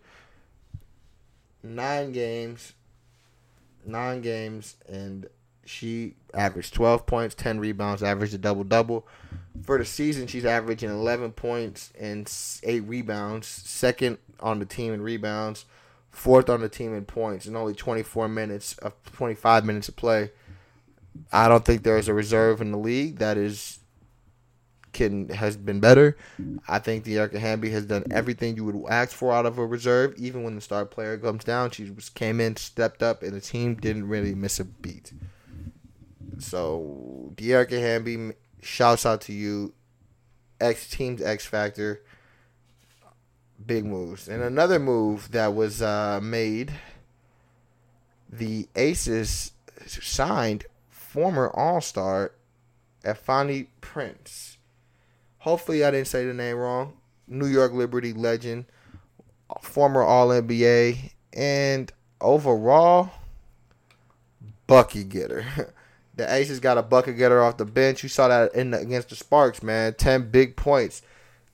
nine 1.63 2.13
games, 2.13 2.75
nine 3.87 4.21
games, 4.21 4.77
and 4.87 5.27
she 5.65 6.15
averaged 6.35 6.75
12 6.75 7.07
points, 7.07 7.35
10 7.35 7.59
rebounds, 7.59 8.03
averaged 8.03 8.35
a 8.35 8.39
double 8.39 8.65
double. 8.65 9.07
For 9.63 9.79
the 9.79 9.85
season, 9.85 10.27
she's 10.27 10.45
averaging 10.45 10.91
11 10.91 11.33
points 11.33 11.93
and 11.99 12.31
8 12.63 12.81
rebounds, 12.81 13.47
second 13.47 14.19
on 14.41 14.59
the 14.59 14.67
team 14.67 14.93
in 14.93 15.01
rebounds, 15.01 15.65
fourth 16.11 16.51
on 16.51 16.61
the 16.61 16.69
team 16.69 16.95
in 16.95 17.05
points, 17.05 17.47
and 17.47 17.57
only 17.57 17.75
24 17.75 18.29
minutes 18.29 18.77
of 18.79 18.95
25 19.13 19.65
minutes 19.65 19.89
of 19.89 19.97
play. 19.97 20.31
I 21.33 21.49
don't 21.49 21.65
think 21.65 21.83
there 21.83 21.99
is 21.99 22.09
a 22.09 22.15
reserve 22.15 22.61
in 22.61 22.73
the 22.73 22.79
league 22.79 23.19
that 23.19 23.37
is 23.37 23.79
can 24.95 25.29
has 25.29 25.57
been 25.57 25.81
better. 25.81 26.17
I 26.67 26.79
think 26.79 27.05
Dearica 27.05 27.35
Hamby 27.35 27.71
has 27.71 27.85
done 27.85 28.05
everything 28.11 28.57
you 28.57 28.65
would 28.65 28.91
ask 28.91 29.15
for 29.15 29.33
out 29.33 29.45
of 29.45 29.59
a 29.59 29.67
reserve. 29.67 30.15
Even 30.17 30.43
when 30.45 30.55
the 30.55 30.61
star 30.61 30.87
player 30.87 31.19
comes 31.19 31.45
down, 31.45 31.71
she 31.71 31.91
just 31.91 32.15
came 32.15 32.41
in, 32.41 32.57
stepped 32.57 33.03
up, 33.03 33.23
and 33.23 33.33
the 33.33 33.41
team 33.41 33.75
didn't 33.75 34.09
really 34.09 34.35
miss 34.35 34.59
a 34.61 34.65
beat. 34.65 35.13
So 36.39 37.33
Dearica 37.35 37.81
Hamby, 37.81 38.33
shouts 38.65 39.07
out 39.07 39.21
to 39.23 39.33
you. 39.33 39.75
X 40.61 40.89
team's 40.89 41.23
X 41.23 41.47
Factor. 41.47 42.03
Big 43.65 43.85
moves. 43.85 44.29
And 44.29 44.43
another 44.43 44.79
move 44.79 45.31
that 45.33 45.55
was 45.55 45.81
uh, 45.81 46.21
made, 46.23 46.73
the 48.29 48.69
Aces 48.75 49.53
signed 49.87 50.65
former 50.89 51.51
All 51.51 51.81
Star 51.81 52.33
Epiphanny 53.05 53.69
Prince. 53.81 54.59
Hopefully, 55.39 55.85
I 55.85 55.91
didn't 55.91 56.09
say 56.09 56.27
the 56.27 56.35
name 56.35 56.57
wrong. 56.57 56.95
New 57.29 57.47
York 57.47 57.73
Liberty 57.73 58.13
legend, 58.13 58.65
former 59.61 60.03
All 60.03 60.29
NBA, 60.29 61.13
and 61.33 61.93
overall, 62.21 63.11
Bucky 64.67 65.05
getter. 65.05 65.73
the 66.17 66.33
Aces 66.33 66.61
got 66.61 66.79
a 66.79 66.83
bucket 66.83 67.17
getter 67.17 67.43
off 67.43 67.57
the 67.57 67.65
bench. 67.65 68.03
You 68.03 68.09
saw 68.09 68.29
that 68.29 68.55
in 68.55 68.71
the, 68.71 68.79
against 68.79 69.09
the 69.09 69.17
Sparks, 69.17 69.63
man. 69.63 69.95
Ten 69.95 70.31
big 70.31 70.57
points 70.57 71.03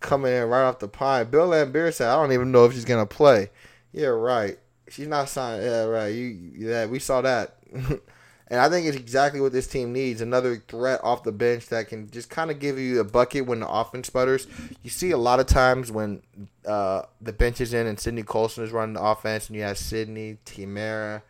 coming 0.00 0.32
in 0.32 0.44
right 0.44 0.64
off 0.64 0.78
the 0.78 0.88
pine. 0.88 1.30
Bill 1.30 1.48
Laimbeer 1.48 1.92
said, 1.92 2.08
"I 2.08 2.16
don't 2.16 2.32
even 2.32 2.52
know 2.52 2.64
if 2.66 2.72
she's 2.72 2.84
gonna 2.84 3.06
play." 3.06 3.50
Yeah, 3.92 4.08
right. 4.08 4.58
She's 4.88 5.08
not 5.08 5.28
signed. 5.28 5.62
Yeah, 5.62 5.84
right. 5.84 6.08
You, 6.08 6.52
yeah, 6.56 6.86
we 6.86 6.98
saw 6.98 7.20
that. 7.22 7.56
and 7.72 8.60
I 8.60 8.68
think 8.68 8.86
it's 8.86 8.96
exactly 8.96 9.40
what 9.40 9.52
this 9.52 9.66
team 9.66 9.92
needs. 9.92 10.20
Another 10.20 10.56
threat 10.68 11.00
off 11.02 11.22
the 11.22 11.32
bench 11.32 11.68
that 11.68 11.88
can 11.88 12.10
just 12.10 12.28
kind 12.28 12.50
of 12.50 12.58
give 12.58 12.78
you 12.78 13.00
a 13.00 13.04
bucket 13.04 13.46
when 13.46 13.60
the 13.60 13.68
offense 13.68 14.08
sputters. 14.08 14.46
You 14.82 14.90
see 14.90 15.12
a 15.12 15.16
lot 15.16 15.40
of 15.40 15.46
times 15.46 15.92
when 15.92 16.22
uh, 16.66 17.02
the 17.20 17.32
bench 17.32 17.60
is 17.60 17.72
in 17.72 17.86
and 17.86 17.98
Sydney 17.98 18.24
Colson 18.24 18.64
is 18.64 18.72
running 18.72 18.94
the 18.94 19.02
offense, 19.02 19.48
and 19.48 19.56
you 19.56 19.62
have 19.62 19.78
Sydney, 19.78 20.38
Tamera, 20.44 21.22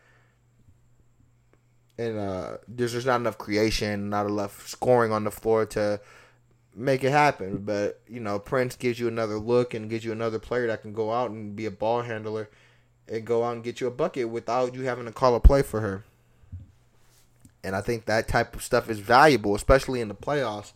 and 2.01 2.19
uh, 2.19 2.57
there's 2.67 2.93
just 2.93 3.07
not 3.07 3.21
enough 3.21 3.37
creation, 3.37 4.09
not 4.09 4.27
enough 4.27 4.67
scoring 4.67 5.13
on 5.13 5.25
the 5.25 5.31
floor 5.31 5.67
to 5.67 6.01
make 6.75 7.05
it 7.05 7.11
happen. 7.11 7.59
But 7.59 8.01
you 8.09 8.21
know, 8.21 8.39
Prince 8.39 8.75
gives 8.75 8.99
you 8.99 9.07
another 9.07 9.39
look 9.39 9.75
and 9.75 9.91
gives 9.91 10.05
you 10.05 10.13
another 10.13 10.39
player 10.39 10.67
that 10.69 10.81
can 10.81 10.95
go 10.95 11.13
out 11.13 11.31
and 11.31 11.55
be 11.55 11.67
a 11.67 11.71
ball 11.71 12.01
handler 12.01 12.49
and 13.07 13.27
go 13.27 13.45
out 13.45 13.55
and 13.57 13.65
get 13.65 13.83
you 13.83 13.87
a 13.87 13.91
bucket 13.91 14.31
without 14.31 14.75
you 14.75 14.83
having 14.83 15.05
to 15.05 15.13
call 15.13 15.35
a 15.35 15.41
play 15.41 15.61
for 15.61 15.81
her. 15.81 16.05
And 17.63 17.77
I 17.77 17.83
think 17.83 18.07
that 18.07 18.29
type 18.29 18.57
of 18.57 18.63
stuff 18.63 18.89
is 18.89 19.01
valuable, 19.01 19.55
especially 19.55 20.01
in 20.01 20.09
the 20.09 20.15
playoffs 20.15 20.73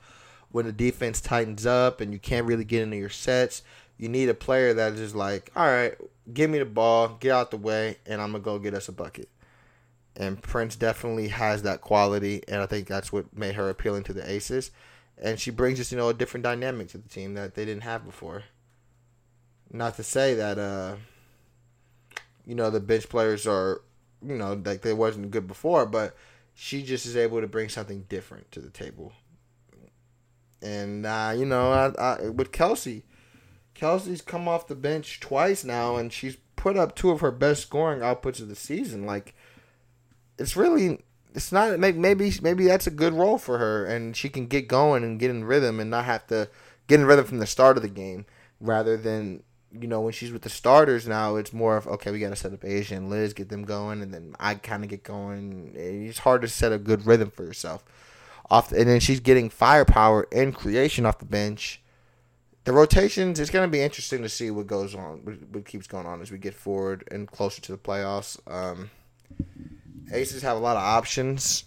when 0.51 0.67
the 0.67 0.73
defense 0.73 1.23
tightens 1.23 1.65
up 1.65 2.03
and 2.03 2.13
you 2.13 2.19
can't 2.19 2.47
really 2.47 2.65
get 2.65 2.83
into 2.83 2.99
your 2.99 3.09
sets. 3.09 3.63
You 3.97 4.11
need 4.11 4.29
a 4.29 4.35
player 4.35 4.75
that 4.75 4.93
is 4.93 4.99
just 4.99 5.15
like, 5.15 5.51
all 5.57 5.65
right, 5.65 5.95
give 6.35 6.51
me 6.51 6.59
the 6.59 6.67
ball, 6.67 7.17
get 7.19 7.33
out 7.33 7.51
the 7.51 7.57
way, 7.57 7.97
and 8.05 8.21
I'm 8.21 8.33
gonna 8.33 8.45
go 8.45 8.59
get 8.59 8.75
us 8.75 8.89
a 8.89 8.93
bucket 8.93 9.31
and 10.17 10.43
Prince 10.43 10.77
definitely 10.77 11.29
has 11.29 11.63
that 11.63 11.81
quality, 11.81 12.43
and 12.47 12.63
I 12.63 12.67
think 12.67 12.87
that's 12.87 13.13
what 13.13 13.37
made 13.37 13.57
her 13.57 13.69
appealing 13.69 14.05
to 14.05 14.13
the 14.13 14.31
Aces. 14.31 14.71
And 15.19 15.39
she 15.39 15.51
brings 15.51 15.81
us, 15.81 15.93
you 15.93 15.99
know, 15.99 16.09
a 16.09 16.15
different 16.15 16.45
dynamic 16.45 16.89
to 16.89 16.99
the 16.99 17.09
team 17.09 17.35
that 17.35 17.55
they 17.55 17.65
didn't 17.65 17.83
have 17.83 18.05
before. 18.05 18.45
Not 19.73 19.97
to 19.97 20.03
say 20.03 20.35
that, 20.35 20.59
uh, 20.59 20.97
you 22.47 22.55
know, 22.55 22.71
the 22.71 22.81
bench 22.81 23.09
players 23.09 23.47
are, 23.47 23.83
you 24.25 24.37
know, 24.37 24.61
like 24.65 24.83
they 24.83 24.93
wasn't 24.93 25.31
good 25.31 25.47
before, 25.47 25.87
but 25.87 26.17
she 26.55 26.83
just 26.83 27.07
is 27.07 27.17
able 27.17 27.41
to 27.41 27.49
bring 27.49 27.69
something 27.69 28.07
different 28.09 28.51
to 28.53 28.61
the 28.61 28.71
table. 28.71 29.13
And 30.63 31.05
uh, 31.05 31.35
you 31.37 31.45
know, 31.45 31.73
I, 31.73 32.01
I, 32.01 32.29
with 32.29 32.53
Kelsey, 32.53 33.03
Kelsey's 33.75 34.23
come 34.23 34.49
off 34.49 34.67
the 34.69 34.75
bench 34.75 35.21
twice 35.21 35.65
now, 35.65 35.97
and 35.97 36.13
she's 36.13 36.37
put 36.57 36.77
up 36.77 36.95
two 36.95 37.11
of 37.11 37.21
her 37.21 37.31
best 37.31 37.63
scoring 37.63 38.01
outputs 38.01 38.41
of 38.41 38.49
the 38.49 38.57
season. 38.57 39.05
Like 39.05 39.35
it's 40.39 40.57
really 40.57 41.03
it's 41.35 41.51
not 41.51 41.79
maybe 41.79 42.33
maybe 42.43 42.65
that's 42.67 42.87
a 42.87 42.93
good 42.93 43.13
role 43.13 43.39
for 43.39 43.59
her 43.59 43.85
and 43.85 44.17
she 44.17 44.29
can 44.29 44.47
get 44.47 44.69
going 44.69 45.03
and 45.03 45.19
get 45.19 45.31
in 45.31 45.45
rhythm 45.45 45.81
and 45.81 45.91
not 45.91 46.05
have 46.05 46.27
to 46.29 46.49
get 46.87 47.01
in 47.01 47.07
rhythm 47.07 47.25
from 47.25 47.39
the 47.39 47.47
start 47.47 47.77
of 47.77 47.83
the 47.83 47.89
game 47.89 48.25
rather 48.61 48.97
than 48.97 49.43
you 49.73 49.89
know 49.89 50.01
when 50.01 50.13
she's 50.13 50.33
with 50.33 50.43
the 50.43 50.49
starters 50.49 51.09
now 51.09 51.37
it's 51.37 51.53
more 51.53 51.77
of 51.77 51.87
okay 51.87 52.11
we 52.11 52.21
got 52.21 52.31
to 52.31 52.37
set 52.37 52.53
up 52.53 52.61
A'ja 52.61 52.97
and 52.97 53.11
Liz 53.11 53.33
get 53.33 53.49
them 53.49 53.65
going 53.65 54.03
and 54.03 54.15
then 54.15 54.35
I 54.39 54.55
kind 54.55 54.85
of 54.85 54.91
get 54.91 55.03
going. 55.03 55.73
It's 55.75 56.21
hard 56.21 56.43
to 56.43 56.49
set 56.49 56.73
a 56.73 56.79
good 56.79 57.07
rhythm 57.07 57.31
for 57.31 57.45
yourself 57.45 57.85
off 58.51 58.73
and 58.73 58.89
then 58.89 59.01
she's 59.01 59.21
getting 59.21 59.51
firepower 59.51 60.29
and 60.33 60.55
creation 60.55 61.07
off 61.07 61.19
the 61.19 61.25
bench. 61.25 61.81
The 62.65 62.73
rotations 62.73 63.41
it's 63.41 63.51
going 63.51 63.69
to 63.69 63.73
be 63.73 63.83
interesting 63.83 64.23
to 64.23 64.29
see 64.29 64.51
what 64.51 64.67
goes 64.67 64.95
on 64.95 65.21
what, 65.51 65.65
keeps 65.65 65.87
going 65.87 66.07
on 66.07 66.23
as 66.23 66.31
we 66.31 66.39
get 66.39 66.55
forward 66.55 67.07
and 67.11 67.27
closer 67.29 67.61
to 67.63 67.73
the 67.73 67.79
playoffs. 67.79 68.39
Um, 68.47 68.91
Aces 70.13 70.43
have 70.43 70.57
a 70.57 70.61
lot 70.61 70.77
of 70.77 70.83
options, 70.83 71.65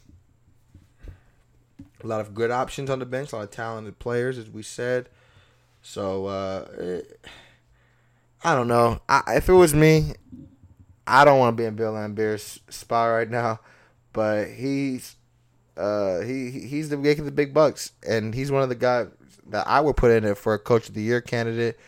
a 2.03 2.07
lot 2.07 2.21
of 2.21 2.33
good 2.33 2.51
options 2.51 2.89
on 2.89 2.99
the 2.99 3.05
bench, 3.05 3.33
a 3.33 3.37
lot 3.37 3.43
of 3.43 3.51
talented 3.51 3.99
players, 3.99 4.37
as 4.37 4.49
we 4.49 4.63
said. 4.63 5.09
So 5.81 6.27
uh, 6.27 6.67
it, 6.77 7.25
I 8.43 8.55
don't 8.55 8.67
know. 8.67 9.01
I, 9.09 9.35
if 9.35 9.49
it 9.49 9.53
was 9.53 9.73
me, 9.73 10.13
I 11.07 11.25
don't 11.25 11.39
want 11.39 11.57
to 11.57 11.61
be 11.61 11.65
in 11.65 11.75
Bill 11.75 11.93
Laimbeer's 11.93 12.59
spot 12.69 13.09
right 13.09 13.29
now, 13.29 13.59
but 14.13 14.49
he's 14.49 15.15
uh, 15.77 16.21
he 16.21 16.51
he's 16.51 16.89
the 16.89 16.97
making 16.97 17.25
the 17.25 17.31
big 17.31 17.53
bucks, 17.53 17.93
and 18.07 18.35
he's 18.35 18.51
one 18.51 18.63
of 18.63 18.69
the 18.69 18.75
guys 18.75 19.07
that 19.47 19.67
I 19.67 19.79
would 19.79 19.95
put 19.95 20.11
in 20.11 20.25
it 20.25 20.37
for 20.37 20.53
a 20.53 20.59
coach 20.59 20.89
of 20.89 20.95
the 20.95 21.01
year 21.01 21.21
candidate, 21.21 21.79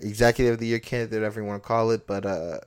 executive 0.00 0.54
of 0.54 0.60
the 0.60 0.66
year 0.66 0.78
candidate, 0.78 1.20
whatever 1.20 1.40
you 1.40 1.46
want 1.46 1.62
to 1.62 1.66
call 1.66 1.90
it. 1.90 2.06
But 2.06 2.24
uh, 2.24 2.58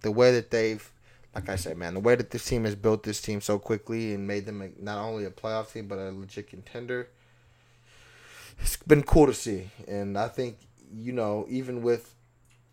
the 0.00 0.12
way 0.12 0.32
that 0.32 0.50
they've 0.50 0.91
like 1.34 1.48
I 1.48 1.56
said, 1.56 1.78
man, 1.78 1.94
the 1.94 2.00
way 2.00 2.14
that 2.14 2.30
this 2.30 2.44
team 2.44 2.64
has 2.64 2.74
built 2.74 3.04
this 3.04 3.22
team 3.22 3.40
so 3.40 3.58
quickly 3.58 4.12
and 4.12 4.26
made 4.26 4.44
them 4.46 4.74
not 4.78 4.98
only 4.98 5.24
a 5.24 5.30
playoff 5.30 5.72
team 5.72 5.88
but 5.88 5.98
a 5.98 6.10
legit 6.10 6.48
contender, 6.48 7.08
it's 8.60 8.76
been 8.76 9.02
cool 9.02 9.26
to 9.26 9.34
see. 9.34 9.70
And 9.88 10.18
I 10.18 10.28
think 10.28 10.58
you 10.94 11.12
know, 11.12 11.46
even 11.48 11.82
with 11.82 12.14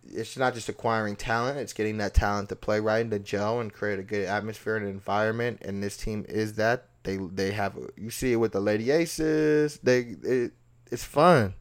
it's 0.05 0.37
not 0.37 0.53
just 0.53 0.67
acquiring 0.67 1.15
talent; 1.15 1.57
it's 1.57 1.73
getting 1.73 1.97
that 1.97 2.13
talent 2.13 2.49
to 2.49 2.55
play 2.55 2.79
right 2.79 2.99
and 2.99 3.11
to 3.11 3.19
gel 3.19 3.61
and 3.61 3.71
create 3.71 3.99
a 3.99 4.03
good 4.03 4.27
atmosphere 4.27 4.75
and 4.75 4.87
environment. 4.87 5.61
And 5.63 5.81
this 5.81 5.97
team 5.97 6.25
is 6.27 6.53
that. 6.53 6.85
They 7.03 7.15
they 7.15 7.51
have 7.51 7.77
you 7.95 8.09
see 8.09 8.33
it 8.33 8.35
with 8.35 8.51
the 8.51 8.59
Lady 8.59 8.91
Aces. 8.91 9.79
They 9.81 9.99
it, 10.21 10.51
it's 10.91 11.05
fun. 11.05 11.53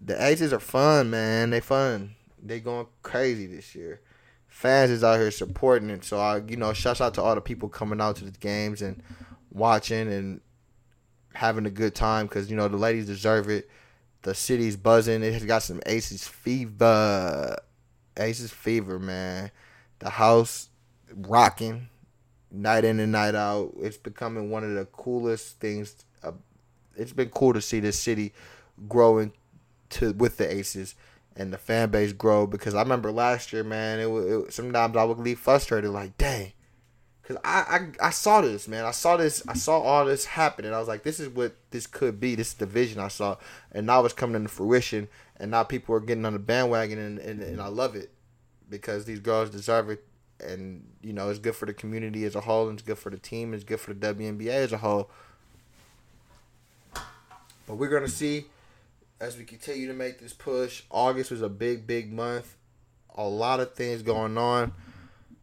The 0.00 0.20
Aces 0.20 0.52
are 0.52 0.58
fun, 0.58 1.10
man. 1.10 1.50
They 1.50 1.60
fun. 1.60 2.16
They 2.42 2.58
going 2.58 2.88
crazy 3.04 3.46
this 3.46 3.76
year 3.76 4.00
fans 4.58 4.90
is 4.90 5.04
out 5.04 5.20
here 5.20 5.30
supporting 5.30 5.88
it. 5.88 6.04
So 6.04 6.18
I, 6.18 6.38
you 6.38 6.56
know, 6.56 6.72
shouts 6.72 7.00
out 7.00 7.14
to 7.14 7.22
all 7.22 7.36
the 7.36 7.40
people 7.40 7.68
coming 7.68 8.00
out 8.00 8.16
to 8.16 8.24
the 8.24 8.32
games 8.32 8.82
and 8.82 9.00
watching 9.52 10.12
and 10.12 10.40
having 11.32 11.64
a 11.64 11.70
good 11.70 11.94
time 11.94 12.26
because 12.26 12.50
you 12.50 12.56
know 12.56 12.66
the 12.66 12.76
ladies 12.76 13.06
deserve 13.06 13.48
it. 13.48 13.70
The 14.22 14.34
city's 14.34 14.76
buzzing. 14.76 15.22
It 15.22 15.32
has 15.32 15.44
got 15.44 15.62
some 15.62 15.80
Aces 15.86 16.26
fever. 16.26 17.56
Aces 18.16 18.50
fever, 18.50 18.98
man. 18.98 19.52
The 20.00 20.10
house 20.10 20.70
rocking 21.14 21.88
night 22.50 22.84
in 22.84 22.98
and 22.98 23.12
night 23.12 23.36
out. 23.36 23.74
It's 23.78 23.96
becoming 23.96 24.50
one 24.50 24.64
of 24.64 24.74
the 24.74 24.86
coolest 24.86 25.60
things. 25.60 25.94
Uh, 26.20 26.32
it's 26.96 27.12
been 27.12 27.30
cool 27.30 27.52
to 27.52 27.60
see 27.60 27.78
this 27.78 27.96
city 27.96 28.32
growing 28.88 29.34
to 29.90 30.14
with 30.14 30.36
the 30.36 30.52
Aces 30.52 30.96
and 31.38 31.52
the 31.52 31.58
fan 31.58 31.90
base 31.90 32.12
grow 32.12 32.46
because 32.46 32.74
I 32.74 32.82
remember 32.82 33.12
last 33.12 33.52
year, 33.52 33.62
man, 33.62 34.00
it, 34.00 34.08
it 34.08 34.52
sometimes 34.52 34.96
I 34.96 35.04
would 35.04 35.18
leave 35.18 35.38
frustrated, 35.38 35.90
like, 35.90 36.18
dang, 36.18 36.52
because 37.22 37.36
I, 37.44 37.88
I 38.02 38.08
I 38.08 38.10
saw 38.10 38.40
this, 38.40 38.66
man, 38.66 38.84
I 38.84 38.90
saw 38.90 39.16
this, 39.16 39.42
I 39.46 39.54
saw 39.54 39.80
all 39.80 40.04
this 40.04 40.24
happen, 40.24 40.64
and 40.64 40.74
I 40.74 40.80
was 40.80 40.88
like, 40.88 41.04
this 41.04 41.20
is 41.20 41.28
what 41.28 41.54
this 41.70 41.86
could 41.86 42.18
be, 42.18 42.34
this 42.34 42.48
is 42.48 42.54
the 42.54 42.66
vision 42.66 42.98
I 42.98 43.08
saw, 43.08 43.36
and 43.70 43.86
now 43.86 44.04
it's 44.04 44.12
coming 44.12 44.34
into 44.34 44.48
fruition, 44.48 45.08
and 45.36 45.52
now 45.52 45.62
people 45.62 45.94
are 45.94 46.00
getting 46.00 46.26
on 46.26 46.32
the 46.32 46.40
bandwagon, 46.40 46.98
and, 46.98 47.18
and, 47.20 47.40
and 47.40 47.60
I 47.60 47.68
love 47.68 47.94
it. 47.94 48.10
Because 48.70 49.06
these 49.06 49.20
girls 49.20 49.48
deserve 49.48 49.88
it, 49.88 50.04
and 50.40 50.84
you 51.00 51.14
know 51.14 51.30
it's 51.30 51.38
good 51.38 51.56
for 51.56 51.64
the 51.64 51.72
community 51.72 52.24
as 52.24 52.34
a 52.34 52.40
whole, 52.42 52.68
and 52.68 52.78
it's 52.78 52.86
good 52.86 52.98
for 52.98 53.08
the 53.08 53.16
team, 53.16 53.54
it's 53.54 53.64
good 53.64 53.80
for 53.80 53.94
the 53.94 54.14
WNBA 54.14 54.48
as 54.48 54.72
a 54.72 54.78
whole. 54.78 55.08
But 57.66 57.76
we're 57.76 57.88
gonna 57.88 58.08
see 58.08 58.46
as 59.20 59.36
we 59.36 59.44
continue 59.44 59.88
to 59.88 59.94
make 59.94 60.18
this 60.20 60.32
push. 60.32 60.82
August 60.90 61.30
was 61.30 61.42
a 61.42 61.48
big, 61.48 61.86
big 61.86 62.12
month. 62.12 62.56
A 63.14 63.24
lot 63.24 63.60
of 63.60 63.74
things 63.74 64.02
going 64.02 64.38
on. 64.38 64.72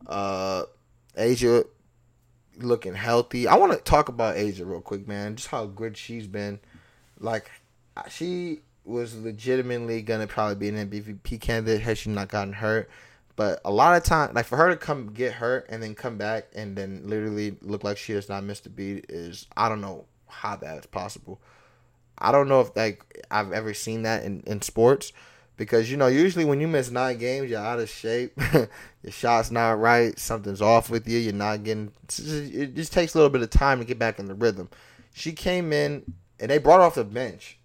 Uh, 0.08 0.64
A'ja 1.18 1.66
looking 2.58 2.94
healthy. 2.94 3.48
I 3.48 3.56
want 3.56 3.74
to 3.74 3.80
talk 3.80 4.08
about 4.08 4.36
A'ja 4.36 4.66
real 4.66 4.82
quick, 4.82 5.08
man. 5.08 5.36
Just 5.36 5.50
how 5.50 5.66
good 5.66 5.98
she's 5.98 6.28
been. 6.28 6.60
Like, 7.20 7.52
she 8.10 8.60
was 8.86 9.16
legitimately 9.20 10.02
gonna 10.04 10.28
probably 10.28 10.56
be 10.56 10.70
an 10.70 10.90
MVP 10.90 11.42
candidate 11.42 11.82
had 11.82 11.98
she 11.98 12.10
not 12.10 12.30
gotten 12.30 12.54
hurt. 12.54 12.90
But 13.36 13.60
a 13.66 13.72
lot 13.72 13.98
of 13.98 14.04
time, 14.04 14.34
like 14.34 14.46
for 14.46 14.56
her 14.58 14.70
to 14.70 14.78
come 14.78 15.12
get 15.12 15.34
hurt 15.34 15.66
and 15.70 15.84
then 15.84 15.94
come 15.94 16.18
back 16.18 16.48
and 16.56 16.76
then 16.76 17.02
literally 17.06 17.58
look 17.62 17.84
like 17.84 17.98
she 17.98 18.14
has 18.14 18.30
not 18.30 18.44
missed 18.46 18.66
a 18.66 18.70
beat 18.70 19.08
is 19.10 19.48
I 19.58 19.68
don't 19.68 19.82
know 19.82 20.06
how 20.28 20.56
that 20.58 20.78
is 20.78 20.86
possible. 20.86 21.42
I 22.18 22.32
don't 22.32 22.48
know 22.48 22.62
if 22.62 22.76
like 22.76 23.26
I've 23.30 23.52
ever 23.52 23.74
seen 23.74 24.04
that 24.04 24.24
in, 24.24 24.42
in 24.46 24.62
sports 24.62 25.12
because 25.58 25.90
you 25.90 25.98
know 25.98 26.08
usually 26.08 26.46
when 26.46 26.62
you 26.62 26.68
miss 26.68 26.92
nine 26.92 27.18
games 27.18 27.50
you're 27.50 27.60
out 27.60 27.80
of 27.80 27.90
shape, 27.90 28.40
your 28.54 29.12
shot's 29.12 29.52
not 29.52 29.80
right, 29.80 30.18
something's 30.18 30.62
off 30.62 30.90
with 30.90 31.08
you, 31.08 31.18
you're 31.18 31.34
not 31.34 31.64
getting. 31.64 31.92
It 32.18 32.76
just 32.76 32.94
takes 32.94 33.14
a 33.14 33.18
little 33.18 33.30
bit 33.30 33.42
of 33.42 33.50
time 33.50 33.80
to 33.80 33.86
get 33.86 34.00
back 34.00 34.20
in 34.20 34.26
the 34.28 34.34
rhythm. 34.34 34.70
She 35.14 35.32
came 35.32 35.72
in 35.72 36.14
and 36.40 36.52
they 36.52 36.58
brought 36.58 36.78
her 36.78 36.84
off 36.84 36.96
the 36.96 37.04
bench 37.04 37.58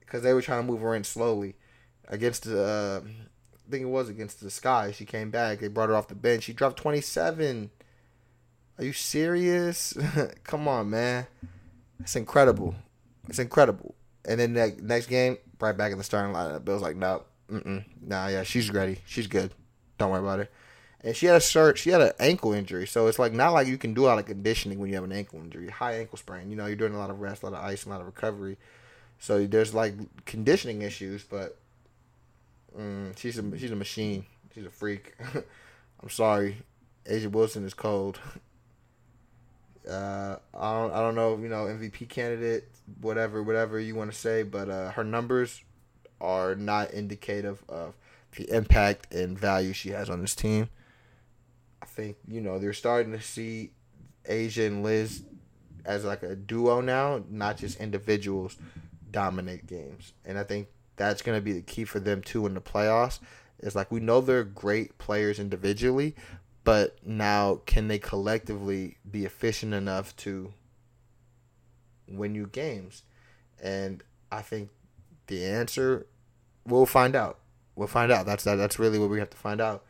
because 0.00 0.22
they 0.22 0.32
were 0.32 0.42
trying 0.42 0.64
to 0.64 0.70
move 0.70 0.80
her 0.80 0.94
in 0.94 1.04
slowly 1.04 1.54
against 2.08 2.44
the. 2.44 2.62
Uh, 2.62 3.00
I 3.68 3.70
think 3.70 3.82
it 3.82 3.88
was 3.88 4.08
against 4.08 4.40
the 4.40 4.50
Sky. 4.50 4.92
She 4.92 5.04
came 5.04 5.30
back. 5.30 5.60
They 5.60 5.68
brought 5.68 5.90
her 5.90 5.94
off 5.94 6.08
the 6.08 6.14
bench. 6.14 6.44
She 6.44 6.54
dropped 6.54 6.78
27. 6.78 7.70
Are 8.78 8.84
you 8.84 8.94
serious? 8.94 9.94
Come 10.44 10.66
on, 10.66 10.88
man. 10.88 11.26
It's 12.00 12.16
incredible. 12.16 12.74
It's 13.28 13.38
incredible. 13.38 13.94
And 14.28 14.38
then 14.38 14.52
that 14.54 14.80
next 14.82 15.06
game, 15.06 15.38
right 15.58 15.76
back 15.76 15.90
in 15.90 15.98
the 15.98 16.04
starting 16.04 16.34
lineup. 16.34 16.64
Bill's 16.64 16.82
like, 16.82 16.96
no, 16.96 17.24
mm 17.50 17.84
nah, 18.02 18.28
yeah, 18.28 18.42
she's 18.42 18.70
ready. 18.70 18.98
She's 19.06 19.26
good. 19.26 19.52
Don't 19.96 20.10
worry 20.10 20.20
about 20.20 20.40
it. 20.40 20.52
And 21.00 21.16
she 21.16 21.26
had 21.26 21.36
a 21.36 21.40
shirt. 21.40 21.78
She 21.78 21.90
had 21.90 22.02
an 22.02 22.12
ankle 22.20 22.52
injury, 22.52 22.86
so 22.86 23.06
it's 23.06 23.18
like 23.18 23.32
not 23.32 23.52
like 23.52 23.66
you 23.66 23.78
can 23.78 23.94
do 23.94 24.04
a 24.04 24.08
lot 24.08 24.18
of 24.18 24.26
conditioning 24.26 24.78
when 24.78 24.90
you 24.90 24.96
have 24.96 25.04
an 25.04 25.12
ankle 25.12 25.38
injury, 25.40 25.70
high 25.70 25.94
ankle 25.94 26.18
sprain. 26.18 26.50
You 26.50 26.56
know, 26.56 26.66
you're 26.66 26.76
doing 26.76 26.94
a 26.94 26.98
lot 26.98 27.08
of 27.08 27.20
rest, 27.20 27.42
a 27.42 27.46
lot 27.46 27.58
of 27.58 27.64
ice, 27.64 27.86
a 27.86 27.88
lot 27.88 28.00
of 28.00 28.06
recovery. 28.06 28.58
So 29.18 29.46
there's 29.46 29.72
like 29.74 29.94
conditioning 30.26 30.82
issues, 30.82 31.24
but 31.24 31.56
mm, 32.78 33.16
she's 33.16 33.38
a 33.38 33.58
she's 33.58 33.70
a 33.70 33.76
machine. 33.76 34.26
She's 34.54 34.66
a 34.66 34.70
freak. 34.70 35.14
I'm 36.02 36.10
sorry, 36.10 36.58
A'ja 37.06 37.30
Wilson 37.30 37.64
is 37.64 37.74
cold. 37.74 38.20
Uh, 39.88 40.36
I 40.54 40.80
don't 40.80 40.92
I 40.92 41.00
don't 41.00 41.14
know 41.14 41.38
you 41.38 41.48
know 41.48 41.64
MVP 41.64 42.08
candidate 42.08 42.68
whatever 43.00 43.42
whatever 43.42 43.78
you 43.78 43.94
want 43.94 44.12
to 44.12 44.16
say, 44.16 44.42
but 44.42 44.68
uh, 44.68 44.90
her 44.92 45.04
numbers 45.04 45.62
are 46.20 46.54
not 46.54 46.90
indicative 46.92 47.62
of 47.68 47.94
the 48.36 48.50
impact 48.54 49.12
and 49.14 49.38
value 49.38 49.72
she 49.72 49.90
has 49.90 50.10
on 50.10 50.20
this 50.20 50.34
team. 50.34 50.68
I 51.82 51.86
think 51.86 52.16
you 52.26 52.40
know 52.40 52.58
they're 52.58 52.72
starting 52.72 53.12
to 53.12 53.20
see 53.20 53.70
A'ja 54.28 54.66
and 54.66 54.82
Liz 54.82 55.22
as 55.84 56.04
like 56.04 56.22
a 56.22 56.36
duo 56.36 56.80
now, 56.80 57.24
not 57.30 57.56
just 57.56 57.80
individuals 57.80 58.56
dominate 59.10 59.66
games. 59.66 60.12
And 60.24 60.38
I 60.38 60.44
think 60.44 60.68
that's 60.96 61.22
going 61.22 61.38
to 61.38 61.42
be 61.42 61.52
the 61.52 61.62
key 61.62 61.84
for 61.84 61.98
them 61.98 62.22
too 62.22 62.46
in 62.46 62.54
the 62.54 62.60
playoffs. 62.60 63.20
Is 63.60 63.74
like 63.74 63.90
we 63.90 63.98
know 63.98 64.20
they're 64.20 64.44
great 64.44 64.98
players 64.98 65.40
individually, 65.40 66.14
but 66.64 66.96
now 67.04 67.60
can 67.66 67.88
they 67.88 67.98
collectively 67.98 68.98
be 69.08 69.24
efficient 69.24 69.74
enough 69.74 70.14
to 70.16 70.52
win 72.06 72.34
you 72.34 72.46
games? 72.46 73.02
And 73.62 74.02
I 74.30 74.42
think 74.42 74.70
the 75.26 75.44
answer 75.44 76.06
we'll 76.66 76.86
find 76.86 77.16
out. 77.16 77.38
We'll 77.74 77.88
find 77.88 78.10
out. 78.12 78.26
That's 78.26 78.44
that, 78.44 78.56
that's 78.56 78.78
really 78.78 78.98
what 78.98 79.10
we 79.10 79.18
have 79.18 79.30
to 79.30 79.36
find 79.36 79.60
out. 79.60 79.84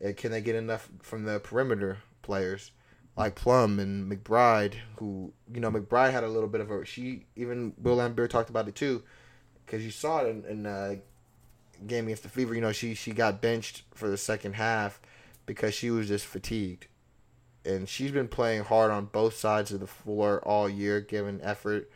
And 0.00 0.16
can 0.16 0.30
they 0.30 0.40
get 0.40 0.54
enough 0.54 0.88
from 1.02 1.24
the 1.24 1.40
perimeter 1.40 1.98
players? 2.22 2.72
like 3.16 3.34
Plum 3.34 3.78
and 3.78 4.10
McBride, 4.10 4.74
who 4.96 5.32
you 5.52 5.60
know 5.60 5.70
McBride 5.70 6.10
had 6.10 6.24
a 6.24 6.28
little 6.28 6.48
bit 6.48 6.60
of 6.60 6.70
a 6.70 6.84
she 6.84 7.26
even 7.36 7.70
Bill 7.80 7.96
Laimbeer 7.96 8.28
talked 8.28 8.50
about 8.50 8.68
it 8.68 8.74
too, 8.74 9.02
because 9.64 9.84
you 9.84 9.90
saw 9.90 10.20
it 10.20 10.28
in, 10.28 10.44
in 10.46 10.66
uh, 10.66 10.96
game 11.86 12.06
against 12.06 12.22
the 12.22 12.28
Fever. 12.28 12.54
You 12.54 12.60
know 12.60 12.72
she 12.72 12.94
she 12.94 13.12
got 13.12 13.40
benched 13.40 13.82
for 13.94 14.08
the 14.08 14.16
second 14.16 14.54
half 14.54 14.99
because 15.50 15.74
she 15.74 15.90
was 15.90 16.06
just 16.06 16.26
fatigued, 16.26 16.86
and 17.64 17.88
she's 17.88 18.12
been 18.12 18.28
playing 18.28 18.62
hard 18.62 18.92
on 18.92 19.06
both 19.06 19.34
sides 19.34 19.72
of 19.72 19.80
the 19.80 19.86
floor 19.88 20.40
all 20.46 20.68
year, 20.68 21.00
giving 21.00 21.40
effort 21.42 21.90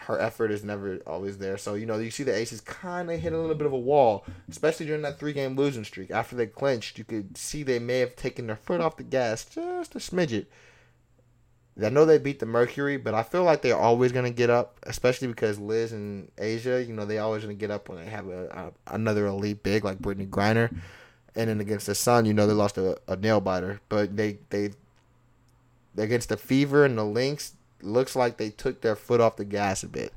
her 0.00 0.20
effort 0.20 0.50
is 0.50 0.62
never 0.64 0.96
always 1.06 1.38
there. 1.38 1.56
So, 1.56 1.74
you 1.74 1.86
know, 1.86 1.98
you 1.98 2.10
see 2.10 2.24
the 2.24 2.36
Aces 2.36 2.60
kind 2.60 3.10
of 3.10 3.20
hit 3.20 3.32
a 3.32 3.38
little 3.38 3.54
bit 3.54 3.66
of 3.66 3.72
a 3.72 3.78
wall, 3.78 4.26
especially 4.50 4.86
during 4.86 5.02
that 5.02 5.18
three 5.18 5.32
game 5.32 5.56
losing 5.56 5.84
streak. 5.84 6.10
After 6.10 6.36
they 6.36 6.46
clinched, 6.46 6.98
you 6.98 7.04
could 7.04 7.38
see 7.38 7.62
they 7.62 7.78
may 7.78 8.00
have 8.00 8.16
taken 8.16 8.46
their 8.46 8.56
foot 8.56 8.80
off 8.80 8.96
the 8.96 9.04
gas 9.04 9.44
just 9.44 9.94
a 9.94 9.98
smidget. 9.98 10.46
I 11.82 11.88
know 11.88 12.04
they 12.04 12.18
beat 12.18 12.38
the 12.38 12.46
Mercury, 12.46 12.98
but 12.98 13.14
I 13.14 13.22
feel 13.22 13.44
like 13.44 13.62
they're 13.62 13.76
always 13.76 14.12
going 14.12 14.26
to 14.26 14.36
get 14.36 14.50
up, 14.50 14.78
especially 14.82 15.28
because 15.28 15.58
Liz 15.58 15.92
and 15.92 16.30
A'ja, 16.36 16.86
you 16.86 16.92
know, 16.92 17.06
they 17.06 17.18
always 17.18 17.44
going 17.44 17.56
to 17.56 17.60
get 17.60 17.70
up 17.70 17.88
when 17.88 17.96
they 17.96 18.10
have 18.10 18.28
a, 18.28 18.72
a, 18.88 18.94
another 18.94 19.26
elite 19.26 19.62
big 19.62 19.82
like 19.84 19.98
Brittney 19.98 20.28
Griner. 20.28 20.74
And 21.34 21.48
then 21.48 21.60
against 21.60 21.86
the 21.86 21.94
Sun, 21.94 22.26
you 22.26 22.34
know, 22.34 22.46
they 22.46 22.52
lost 22.52 22.76
a, 22.76 22.98
a 23.08 23.16
nail 23.16 23.40
biter. 23.40 23.80
But 23.88 24.16
they, 24.16 24.38
they, 24.50 24.72
against 25.96 26.28
the 26.28 26.36
Fever 26.36 26.84
and 26.84 26.96
the 26.98 27.04
Lynx, 27.04 27.54
looks 27.80 28.14
like 28.14 28.36
they 28.36 28.50
took 28.50 28.80
their 28.80 28.96
foot 28.96 29.20
off 29.20 29.36
the 29.36 29.44
gas 29.44 29.82
a 29.82 29.88
bit. 29.88 30.12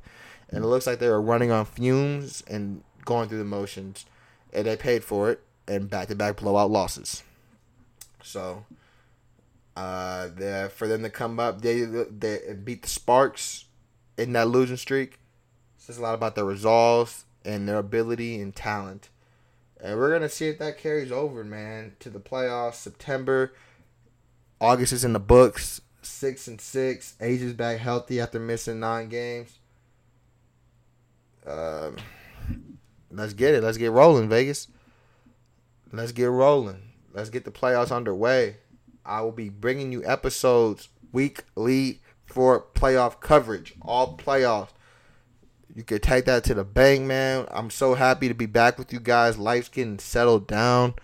And 0.49 0.63
it 0.63 0.67
looks 0.67 0.85
like 0.85 0.99
they 0.99 1.09
were 1.09 1.21
running 1.21 1.51
on 1.51 1.65
fumes 1.65 2.43
and 2.47 2.83
going 3.05 3.29
through 3.29 3.39
the 3.39 3.45
motions. 3.45 4.05
And 4.53 4.67
they 4.67 4.75
paid 4.75 5.03
for 5.03 5.31
it 5.31 5.41
and 5.67 5.89
back 5.89 6.07
to 6.09 6.15
back 6.15 6.37
blowout 6.37 6.69
losses. 6.69 7.23
So, 8.21 8.65
uh, 9.75 10.29
for 10.69 10.87
them 10.87 11.03
to 11.03 11.09
come 11.09 11.39
up, 11.39 11.61
they, 11.61 11.81
they 11.81 12.39
beat 12.63 12.83
the 12.83 12.89
Sparks 12.89 13.65
in 14.17 14.33
that 14.33 14.47
losing 14.47 14.77
streak. 14.77 15.19
Says 15.77 15.97
a 15.97 16.01
lot 16.01 16.15
about 16.15 16.35
their 16.35 16.45
resolve 16.45 17.25
and 17.43 17.67
their 17.67 17.77
ability 17.77 18.39
and 18.39 18.55
talent. 18.55 19.09
And 19.83 19.97
we're 19.97 20.11
gonna 20.11 20.29
see 20.29 20.47
if 20.47 20.59
that 20.59 20.77
carries 20.77 21.11
over, 21.11 21.43
man, 21.43 21.95
to 21.99 22.09
the 22.09 22.19
playoffs. 22.19 22.75
September, 22.75 23.53
August 24.59 24.93
is 24.93 25.03
in 25.03 25.13
the 25.13 25.19
books 25.19 25.81
six 26.05 26.47
and 26.47 26.61
six. 26.61 27.15
A'ja's 27.19 27.53
back 27.53 27.79
healthy 27.79 28.19
after 28.19 28.39
missing 28.39 28.79
nine 28.79 29.09
games. 29.09 29.59
Um, 31.45 31.97
let's 33.11 33.33
get 33.33 33.53
it. 33.53 33.63
Let's 33.63 33.77
get 33.77 33.91
rolling, 33.91 34.29
Vegas. 34.29 34.67
Let's 35.91 36.11
get 36.11 36.29
rolling. 36.29 36.81
Let's 37.13 37.29
get 37.29 37.45
the 37.45 37.51
playoffs 37.51 37.91
underway. 37.91 38.57
I 39.05 39.21
will 39.21 39.31
be 39.31 39.49
bringing 39.49 39.91
you 39.91 40.03
episodes 40.05 40.89
weekly 41.11 42.01
for 42.25 42.65
playoff 42.73 43.19
coverage, 43.19 43.73
all 43.81 44.17
playoffs. 44.17 44.69
You 45.75 45.83
could 45.83 46.01
take 46.01 46.23
that 46.25 46.45
to 46.45 46.53
the 46.53 46.63
bank, 46.63 47.01
man. 47.01 47.45
I'm 47.51 47.69
so 47.69 47.95
happy 47.95 48.29
to 48.29 48.33
be 48.33 48.45
back 48.45 48.79
with 48.79 48.93
you 48.93 48.99
guys. 48.99 49.37
Life's 49.37 49.67
getting 49.67 49.99
settled 49.99 50.47
down. 50.47 50.95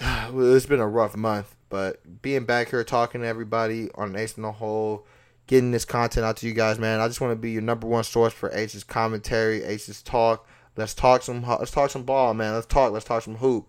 It's 0.00 0.66
been 0.66 0.80
a 0.80 0.88
rough 0.88 1.16
month. 1.16 1.56
But 1.68 2.22
being 2.22 2.44
back 2.44 2.70
here 2.70 2.84
talking 2.84 3.22
to 3.22 3.26
everybody 3.26 3.90
on 3.94 4.14
Ace 4.14 4.36
in 4.36 4.42
the 4.42 4.52
Hole, 4.52 5.06
getting 5.46 5.72
this 5.72 5.84
content 5.84 6.24
out 6.24 6.36
to 6.38 6.46
you 6.46 6.54
guys, 6.54 6.78
man. 6.78 7.00
I 7.00 7.08
just 7.08 7.20
want 7.20 7.32
to 7.32 7.36
be 7.36 7.50
your 7.50 7.62
number 7.62 7.86
one 7.86 8.04
source 8.04 8.32
for 8.32 8.50
Ace's 8.52 8.84
commentary, 8.84 9.64
Ace's 9.64 10.00
talk. 10.00 10.46
Let's 10.76 10.94
talk 10.94 11.22
some. 11.22 11.44
Let's 11.44 11.70
talk 11.70 11.90
some 11.90 12.04
ball, 12.04 12.34
man. 12.34 12.54
Let's 12.54 12.66
talk. 12.66 12.92
Let's 12.92 13.04
talk 13.04 13.22
some 13.22 13.36
hoop. 13.36 13.68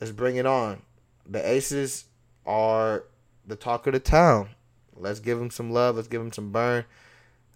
Let's 0.00 0.12
bring 0.12 0.36
it 0.36 0.46
on. 0.46 0.82
The 1.26 1.46
Aces 1.46 2.04
are 2.44 3.04
the 3.46 3.56
talk 3.56 3.86
of 3.86 3.92
the 3.92 4.00
town. 4.00 4.50
Let's 4.96 5.20
give 5.20 5.38
them 5.38 5.50
some 5.50 5.70
love. 5.70 5.96
Let's 5.96 6.08
give 6.08 6.20
them 6.20 6.32
some 6.32 6.50
burn. 6.50 6.84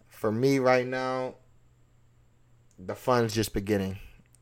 For 0.09 0.31
me 0.31 0.59
right 0.59 0.87
now, 0.87 1.35
the 2.87 2.95
fun's 2.95 3.35
just 3.35 3.53
beginning. 3.53 3.99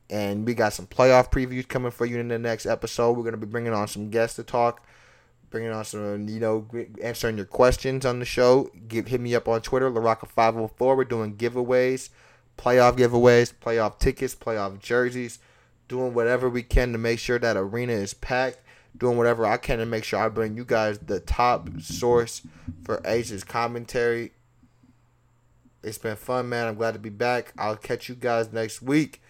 And 0.09 0.47
we 0.47 0.55
got 0.55 0.73
some 0.73 0.87
playoff 0.87 1.31
previews 1.31 1.69
coming 1.69 1.93
for 1.93 2.05
you 2.05 2.19
in 2.19 2.29
the 2.29 2.39
next 2.39 2.67
episode. 2.67 3.13
We're 3.13 3.23
going 3.23 3.33
to 3.33 3.39
be 3.39 3.47
bringing 3.47 3.73
on 3.73 3.87
some 3.87 4.11
guests 4.11 4.37
to 4.37 4.43
talk 4.43 4.83
bringing 5.51 5.73
on 5.73 5.85
some, 5.85 6.29
you 6.29 6.41
know, 6.41 6.67
answering 7.03 7.37
your 7.37 7.47
questions 7.47 8.07
on 8.07 8.21
the 8.21 8.25
show. 8.25 8.71
Give 8.89 9.09
hit 9.09 9.21
me 9.21 9.35
up 9.35 9.49
on 9.49 9.61
Twitter, 9.61 9.91
LaRocca504. 9.91 10.97
We're 10.97 11.05
doing 11.05 11.37
giveaways, 11.37 12.11
playoff 12.57 12.97
giveaways, 12.97 13.53
playoff 13.53 13.99
tickets, 13.99 14.35
playoff 14.35 14.79
jerseys, 14.79 15.41
doing 15.89 16.15
whatever 16.15 16.49
we 16.49 16.63
can 16.63 16.93
to 16.93 16.99
make 16.99 17.19
sure 17.19 17.39
that 17.39 17.57
arena 17.57 17.93
is 17.93 18.15
packed. 18.15 18.61
Doing 18.97 19.17
whatever 19.17 19.47
I 19.47 19.57
can 19.57 19.79
to 19.79 19.87
make 19.87 20.03
sure 20.03 20.19
I 20.19 20.29
bring 20.29 20.57
you 20.57 20.65
guys 20.65 20.99
the 20.99 21.21
top 21.21 21.69
source 21.81 22.43
for 22.83 23.01
Ace's 23.07 23.45
commentary. 23.45 24.33
It's 25.83 25.99
been 25.99 26.17
fun, 26.17 26.49
man. 26.49 26.67
I'm 26.67 26.75
glad 26.75 26.93
to 26.93 26.99
be 26.99 27.11
back. 27.11 27.53
I'll 27.59 27.77
catch 27.77 28.09
you 28.09 28.15
guys 28.15 28.53
next 28.53 28.83
week. 28.83 29.23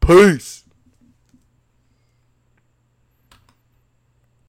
Peace. 0.00 0.64